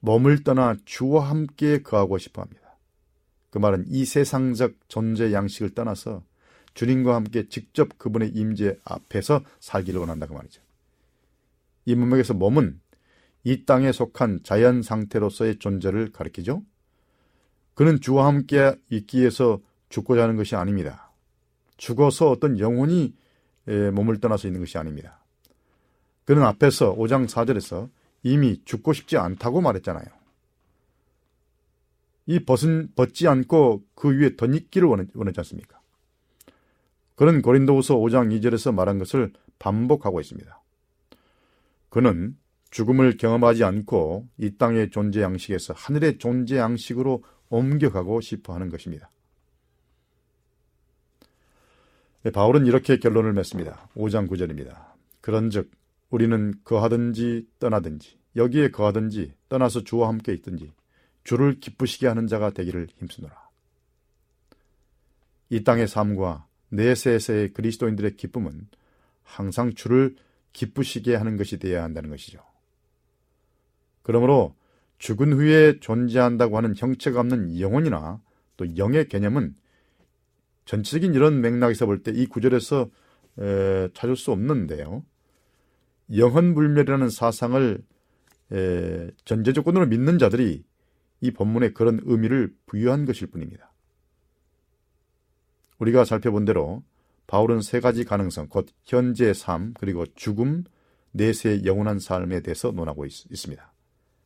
[0.00, 2.76] 몸을 떠나 주와 함께 거하고 싶어 합니다.
[3.50, 6.22] 그 말은 이 세상적 존재 양식을 떠나서
[6.74, 10.60] 주님과 함께 직접 그분의 임재 앞에서 살기를 원한다 그 말이죠.
[11.86, 12.80] 이 문맥에서 몸은
[13.44, 16.62] 이 땅에 속한 자연 상태로서의 존재를 가리키죠.
[17.74, 21.12] 그는 주와 함께 있기 위해서 죽고자 하는 것이 아닙니다.
[21.76, 23.14] 죽어서 어떤 영혼이
[23.66, 25.24] 몸을 떠나서 있는 것이 아닙니다.
[26.24, 27.90] 그는 앞에서 5장 4절에서
[28.22, 30.06] 이미 죽고 싶지 않다고 말했잖아요.
[32.26, 35.78] 이 벗은 벗지 않고 그 위에 덧입기를 원했지 않습니까?
[37.14, 40.62] 그는 고린도후서 5장 2절에서 말한 것을 반복하고 있습니다.
[41.88, 42.36] 그는
[42.70, 49.10] 죽음을 경험하지 않고 이 땅의 존재 양식에서 하늘의 존재 양식으로 옮겨가고 싶어 하는 것입니다.
[52.24, 53.88] 네, 바울은 이렇게 결론을 맺습니다.
[53.94, 54.92] 5장 9절입니다.
[55.20, 55.70] 그런즉
[56.10, 60.72] 우리는 거하든지 떠나든지 여기에 거하든지 떠나서 주와 함께 있든지
[61.22, 63.50] 주를 기쁘시게 하는 자가 되기를 힘쓰노라.
[65.50, 66.46] 이 땅의 삶과
[66.76, 68.68] 내세에서의 그리스도인들의 기쁨은
[69.22, 70.16] 항상 주를
[70.52, 72.40] 기쁘시게 하는 것이 되어야 한다는 것이죠.
[74.02, 74.54] 그러므로
[74.98, 78.20] 죽은 후에 존재한다고 하는 형체가 없는 영혼이나
[78.56, 79.56] 또 영의 개념은
[80.64, 82.90] 전체적인 이런 맥락에서 볼 때 이 구절에서
[83.38, 85.04] 에, 찾을 수 없는데요.
[86.14, 87.82] 영혼불멸이라는 사상을
[88.52, 90.64] 에, 전제 조건으로 믿는 자들이
[91.20, 93.73] 이 본문에 그런 의미를 부여한 것일 뿐입니다.
[95.84, 96.82] 우리가 살펴본 대로
[97.26, 100.64] 바울은 세 가지 가능성, 곧 현재 삶, 그리고 죽음,
[101.12, 103.72] 내세의 영원한 삶에 대해서 논하고 있, 습니다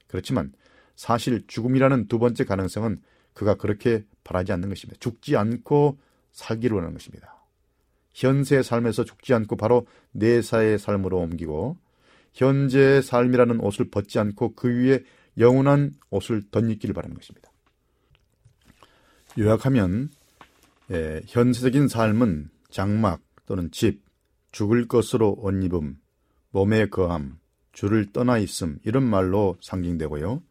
[0.06, 0.52] 그렇지만
[0.96, 3.02] 사실 죽음이라는 두 번째 가능성은
[3.34, 4.98] 그가 그렇게 바라지 않는 것입니다.
[5.00, 5.98] 죽지 않고
[6.32, 7.44] 살기로 하는 것입니다.
[8.14, 11.76] 현세의 삶에서 죽지 않고 바로 내사의 삶으로 옮기고
[12.34, 15.04] 현재의 삶이라는 옷을 벗지 않고 그 위에
[15.38, 17.50] 영원한 옷을 덧입기를 바라는 것입니다.
[19.38, 20.10] 요약하면
[20.90, 24.02] 예, 현세적인 삶은 장막 또는 집,
[24.52, 25.98] 죽을 것으로 옷 입음,
[26.50, 27.38] 몸에 거함,
[27.72, 30.42] 주를 떠나 있음 이런 말로 상징되고요.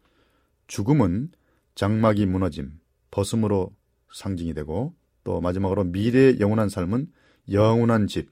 [0.68, 1.32] 죽음은
[1.74, 2.80] 장막이 무너짐,
[3.10, 3.76] 벗음으로
[4.14, 7.12] 상징이 되고 또 마지막으로 미래의 영원한 삶은
[7.52, 8.30] 영원한 집,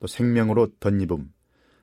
[0.00, 1.32] 또 생명으로 덧입음,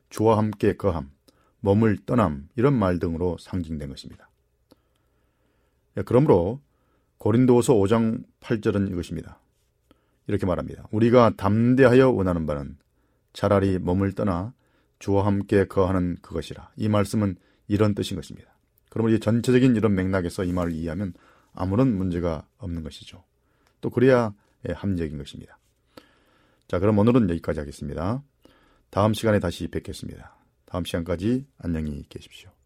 [0.09, 1.12] 주와 함께 거함,
[1.59, 4.30] 몸을 떠남 이런 말 등으로 상징된 것입니다.
[5.97, 6.62] 예, 그러므로
[7.20, 9.41] 고린도서 5장 8절은 이것입니다.
[10.32, 10.88] 이렇게 말합니다.
[10.92, 12.78] 우리가 담대하여 원하는 바는
[13.34, 14.54] 차라리 몸을 떠나
[14.98, 16.72] 주와 함께 거하는 그것이라.
[16.78, 17.36] 이 말씀은
[17.68, 18.56] 이런 뜻인 것입니다.
[18.90, 21.14] 그러면 이 전체적인 이런 맥락에서 이 말을 이해하면
[21.54, 23.26] 아무런 문제가 없는 것이죠.
[23.82, 24.34] 또 그래야
[24.66, 25.60] 합리적인 것입니다.
[26.70, 28.24] 자, 그럼 오늘은 여기까지 하겠습니다.
[28.90, 30.38] 다음 시간에 다시 뵙겠습니다.
[30.66, 32.61] 다음 시간까지 안녕히 계십시오.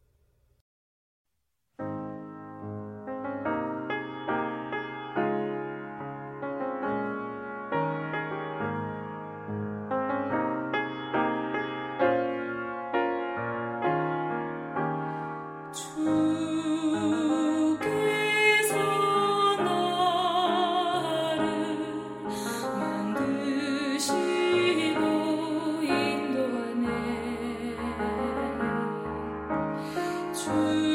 [30.45, 30.94] to